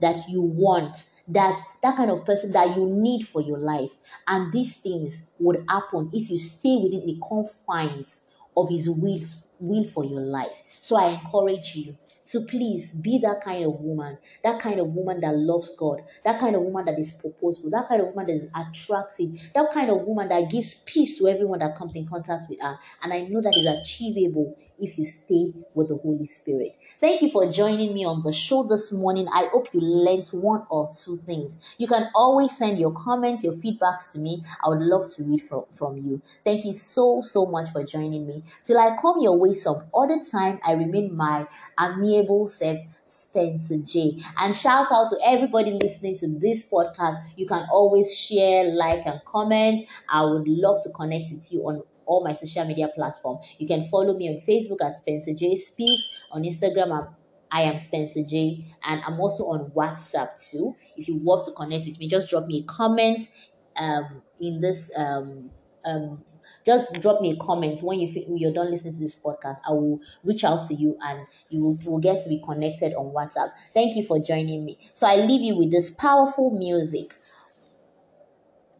that 0.00 0.28
you 0.28 0.40
want 0.40 1.06
that 1.28 1.60
that 1.82 1.96
kind 1.96 2.10
of 2.10 2.24
person 2.24 2.52
that 2.52 2.76
you 2.76 2.86
need 2.86 3.26
for 3.26 3.40
your 3.42 3.58
life. 3.58 3.96
And 4.26 4.52
these 4.52 4.76
things 4.76 5.26
would 5.38 5.64
happen 5.68 6.10
if 6.12 6.30
you 6.30 6.38
stay 6.38 6.76
within 6.76 7.06
the 7.06 7.18
confines 7.26 8.22
of 8.56 8.68
his 8.68 8.88
will 8.90 9.18
will 9.58 9.84
for 9.84 10.04
your 10.04 10.20
life. 10.20 10.62
So 10.80 10.96
i 10.96 11.08
encourage 11.10 11.76
you 11.76 11.96
so 12.30 12.44
please 12.44 12.92
be 12.92 13.18
that 13.18 13.42
kind 13.42 13.64
of 13.64 13.72
woman, 13.80 14.16
that 14.44 14.60
kind 14.60 14.78
of 14.78 14.86
woman 14.86 15.18
that 15.20 15.34
loves 15.34 15.72
God, 15.76 16.02
that 16.24 16.38
kind 16.38 16.54
of 16.54 16.62
woman 16.62 16.84
that 16.84 16.96
is 16.96 17.10
purposeful, 17.10 17.70
that 17.70 17.88
kind 17.88 18.00
of 18.00 18.06
woman 18.14 18.28
that 18.28 18.34
is 18.34 18.46
attractive, 18.54 19.32
that 19.52 19.72
kind 19.74 19.90
of 19.90 20.02
woman 20.02 20.28
that 20.28 20.48
gives 20.48 20.74
peace 20.86 21.18
to 21.18 21.26
everyone 21.26 21.58
that 21.58 21.74
comes 21.74 21.96
in 21.96 22.06
contact 22.06 22.48
with 22.48 22.60
her. 22.60 22.78
And 23.02 23.12
I 23.12 23.22
know 23.22 23.40
that 23.42 23.56
is 23.56 23.66
achievable 23.66 24.56
if 24.78 24.96
you 24.96 25.04
stay 25.04 25.52
with 25.74 25.88
the 25.88 25.96
Holy 25.96 26.24
Spirit. 26.24 26.76
Thank 27.00 27.20
you 27.20 27.30
for 27.30 27.50
joining 27.50 27.94
me 27.94 28.04
on 28.04 28.22
the 28.22 28.32
show 28.32 28.62
this 28.62 28.92
morning. 28.92 29.26
I 29.34 29.48
hope 29.52 29.66
you 29.72 29.80
learned 29.80 30.28
one 30.28 30.62
or 30.70 30.88
two 31.04 31.16
things. 31.26 31.76
You 31.78 31.88
can 31.88 32.10
always 32.14 32.56
send 32.56 32.78
your 32.78 32.92
comments, 32.92 33.42
your 33.42 33.54
feedbacks 33.54 34.12
to 34.12 34.20
me. 34.20 34.44
I 34.64 34.68
would 34.68 34.82
love 34.82 35.12
to 35.16 35.24
read 35.24 35.42
from, 35.42 35.64
from 35.76 35.96
you. 35.96 36.22
Thank 36.44 36.64
you 36.64 36.74
so, 36.74 37.22
so 37.22 37.44
much 37.44 37.70
for 37.72 37.84
joining 37.84 38.28
me. 38.28 38.44
Till 38.64 38.78
I 38.78 38.96
come 39.02 39.16
your 39.18 39.36
way 39.36 39.52
some 39.52 39.82
other 39.92 40.20
time, 40.30 40.60
I 40.64 40.74
remain 40.74 41.16
my 41.16 41.48
amiable 41.78 42.19
able 42.22 42.46
self, 42.46 42.78
Spencer 43.04 43.78
J. 43.78 44.18
And 44.38 44.54
shout 44.54 44.86
out 44.92 45.10
to 45.10 45.18
everybody 45.24 45.72
listening 45.72 46.18
to 46.18 46.28
this 46.28 46.68
podcast. 46.68 47.22
You 47.36 47.46
can 47.46 47.66
always 47.72 48.16
share, 48.16 48.64
like, 48.64 49.06
and 49.06 49.20
comment. 49.24 49.88
I 50.08 50.24
would 50.24 50.46
love 50.48 50.82
to 50.84 50.90
connect 50.90 51.32
with 51.32 51.52
you 51.52 51.62
on 51.62 51.82
all 52.06 52.24
my 52.24 52.34
social 52.34 52.64
media 52.64 52.88
platforms. 52.94 53.46
You 53.58 53.66
can 53.66 53.84
follow 53.84 54.16
me 54.16 54.28
on 54.28 54.40
Facebook 54.46 54.84
at 54.84 54.96
Spencer 54.96 55.34
J 55.34 55.56
Speaks, 55.56 56.02
on 56.32 56.42
Instagram 56.42 56.92
I'm 56.92 57.14
I 57.52 57.62
am 57.62 57.78
Spencer 57.78 58.22
J, 58.22 58.64
and 58.84 59.02
I'm 59.04 59.18
also 59.20 59.44
on 59.46 59.70
WhatsApp 59.72 60.38
too. 60.50 60.76
If 60.96 61.08
you 61.08 61.16
want 61.16 61.44
to 61.46 61.52
connect 61.52 61.86
with 61.86 61.98
me, 61.98 62.08
just 62.08 62.30
drop 62.30 62.46
me 62.46 62.60
a 62.60 62.62
comment 62.64 63.28
um, 63.76 64.22
in 64.38 64.60
this 64.60 64.90
um, 64.96 65.50
um, 65.84 66.22
just 66.64 66.92
drop 67.00 67.20
me 67.20 67.32
a 67.32 67.36
comment 67.36 67.82
when 67.82 68.00
you 68.00 68.12
feel 68.12 68.24
you're 68.36 68.52
done 68.52 68.70
listening 68.70 68.92
to 68.94 68.98
this 68.98 69.14
podcast. 69.14 69.58
I 69.66 69.72
will 69.72 70.00
reach 70.24 70.44
out 70.44 70.66
to 70.68 70.74
you 70.74 70.96
and 71.02 71.26
you 71.48 71.62
will, 71.62 71.78
will 71.86 71.98
get 72.00 72.22
to 72.22 72.28
be 72.28 72.42
connected 72.44 72.94
on 72.94 73.12
WhatsApp. 73.14 73.50
Thank 73.74 73.96
you 73.96 74.04
for 74.04 74.18
joining 74.18 74.64
me. 74.64 74.78
So 74.92 75.06
I 75.06 75.16
leave 75.16 75.42
you 75.42 75.56
with 75.56 75.70
this 75.70 75.90
powerful 75.90 76.50
music. 76.50 77.14